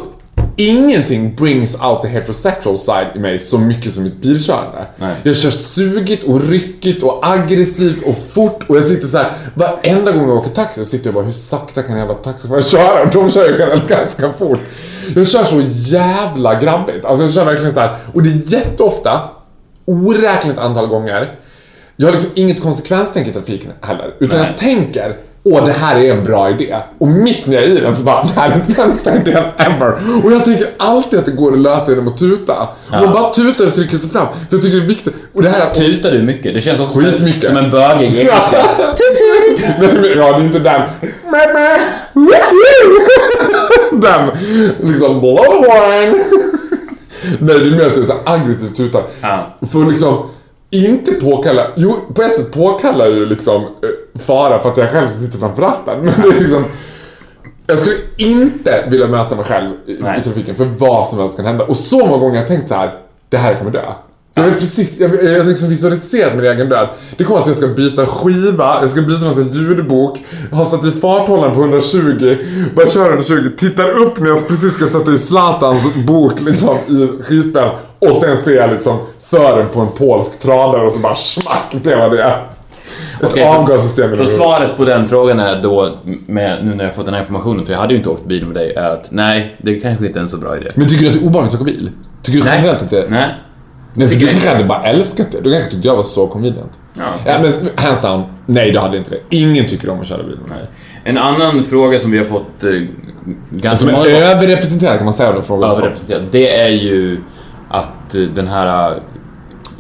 [0.57, 4.87] ingenting brings out the heterosexual side i mig så mycket som mitt bilkörande.
[4.97, 5.15] Nej.
[5.23, 10.13] Jag kör sugigt och ryckigt och aggressivt och fort och jag sitter så här varenda
[10.13, 13.05] gång jag åker taxi så sitter jag bara hur sakta kan jävla taxiförare köra?
[13.05, 14.61] De kör ju generellt ganska fort.
[15.17, 17.05] Jag kör så jävla grabbigt.
[17.05, 19.21] Alltså jag kör verkligen så här och det är jätteofta
[19.89, 21.34] oräkneligt antal gånger.
[21.97, 24.14] Jag har liksom inget konsekvenstänk i trafiken heller.
[24.18, 24.49] Utan Nej.
[24.49, 25.12] jag tänker,
[25.45, 26.76] åh det här är en bra idé.
[26.99, 29.45] Och mitt när jag är i den så bara, det här är den sämsta idén
[29.57, 29.95] ever.
[30.24, 32.68] Och jag tänker alltid att det går att lösa genom att tuta.
[32.93, 32.99] Ja.
[32.99, 34.26] Och man bara tutar och trycker sig fram.
[34.28, 35.14] För jag tycker det är viktigt.
[35.34, 35.70] Och det här är...
[35.70, 36.55] Tutar du mycket?
[36.55, 37.49] Det känns också som, Skitmycket.
[37.49, 38.66] som en bögig engelska.
[39.80, 40.80] Nej, men, ja, det är inte den.
[44.01, 44.30] den.
[44.91, 46.24] Liksom blowhorn.
[47.39, 49.03] Nej, det är mer att det är så här aggressivt tutar.
[49.21, 49.41] Ja.
[49.73, 50.31] För liksom
[50.71, 55.09] inte påkalla, jo på ett sätt påkallar ju liksom eh, fara för att jag själv
[55.09, 55.99] sitter framför ratten.
[56.03, 56.64] Men det är liksom
[57.66, 61.47] jag skulle inte vilja möta mig själv i, i trafiken för vad som helst kan
[61.47, 61.64] hända.
[61.64, 62.99] Och så många gånger har jag tänkt så här:
[63.29, 63.93] det här kommer dö.
[64.39, 66.89] Jag vet precis, jag, jag liksom visualiserat min egen död.
[67.16, 70.18] Det kommer att jag ska byta skiva, jag ska byta någon ljudbok,
[70.53, 72.36] har satt i farthållaren på 120,
[72.74, 77.22] börjar köra 120, tittar upp när jag precis ska sätta i Zlatans bok liksom i
[77.22, 78.99] skivspelaren och sen ser jag liksom
[79.30, 82.24] fören på en polsk tradare och så bara smack, det var det.
[83.20, 84.11] Ett Okej, så- avgassystem.
[84.11, 84.26] Så den.
[84.26, 85.89] svaret på den frågan är då,
[86.26, 88.47] med, nu när jag fått den här informationen, för jag hade ju inte åkt bil
[88.47, 90.70] med dig, är att nej, det kanske inte är en så bra idé.
[90.74, 91.91] Men tycker du att det är obehagligt att åka bil?
[92.22, 92.55] Tycker du Nej.
[92.57, 93.34] generellt att det Nej.
[93.95, 95.41] Nej, du kanske hade bara älskat det.
[95.41, 96.72] Du kanske tyckte jag var så convenient.
[96.95, 99.20] Ja, ja men hands down, nej du hade inte det.
[99.36, 100.39] Ingen tycker om att köra bil.
[100.49, 100.59] Nej.
[101.05, 102.70] En annan fråga som vi har fått eh,
[103.51, 105.72] ganska Som är överrepresenterad kan man säga av de frågorna.
[105.72, 107.20] överrepresenterat, det är ju
[107.68, 108.91] att eh, den här...
[108.91, 108.97] eh,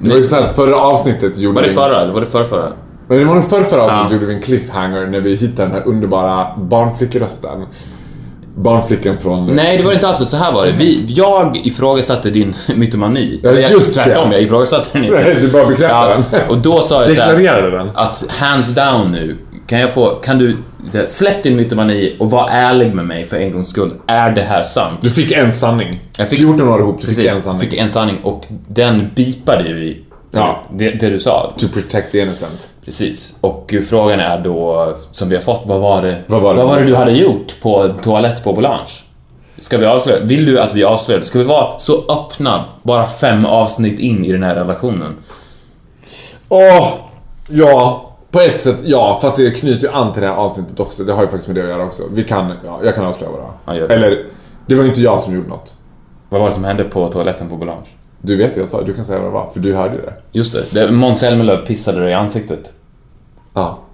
[0.00, 1.74] Det var ju såhär, förra avsnittet gjorde Var det vi...
[1.74, 2.72] förra eller var det förra, förra?
[3.08, 4.14] Men det var nog förra, förra avsnittet Ja.
[4.14, 7.66] gjorde vi en cliffhanger när vi hittade den här underbara barnflickerösten.
[8.62, 9.46] Barnflickan från...
[9.56, 10.26] Nej, det var inte alls så.
[10.26, 10.72] Så här var det.
[10.72, 13.40] Vi, jag ifrågasatte din mytomani.
[13.42, 14.04] Ja, just det.
[14.04, 15.16] Tvärtom, jag ifrågasatte den inte.
[15.24, 16.48] Nej, du bara bekräftar Ja, den.
[16.48, 17.90] och då sa jag så här, Deklarerade den.
[17.94, 19.36] att hands down nu,
[19.66, 20.56] kan jag få, kan du,
[21.06, 23.92] släpp din mytomani och var ärlig med mig för en gångs skull.
[24.06, 24.98] Är det här sant?
[25.00, 26.00] Du fick en sanning.
[26.18, 27.60] Jag fick- 14 år ihop, du Precis, fick en sanning.
[27.60, 30.58] fick en sanning och den bipade ju Ja.
[30.72, 31.52] Det, det du sa.
[31.56, 32.68] To protect the innocent.
[32.84, 33.36] Precis.
[33.40, 36.60] Och frågan är då, som vi har fått, vad var det, Vad var det?
[36.60, 38.86] vad var det du hade gjort på toalett på Bolange?
[39.58, 40.20] Ska vi avslöja?
[40.24, 41.22] Vill du att vi avslöjar?
[41.22, 45.16] Ska vi vara så öppna, bara fem avsnitt in i den här relationen?
[46.48, 46.88] Åh!
[47.48, 50.80] Ja, på ett sätt ja, för att det knyter ju an till det här avsnittet
[50.80, 51.04] också.
[51.04, 52.02] Det har ju faktiskt med det att göra också.
[52.12, 53.88] Vi kan, ja, jag kan avslöja vad det var.
[53.88, 54.26] Eller,
[54.66, 55.74] det var ju inte jag som gjorde något.
[56.28, 57.86] Vad var det som hände på toaletten på Bolange?
[58.22, 60.00] Du vet ju, jag sa, du kan säga vad det var, för du hörde ju
[60.00, 60.14] det.
[60.32, 62.72] Just det, det Måns Zelmerlöw pissade dig i ansiktet.
[63.54, 63.78] Ja.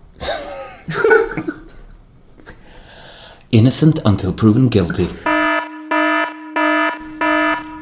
[3.51, 5.07] Innocent until proven guilty.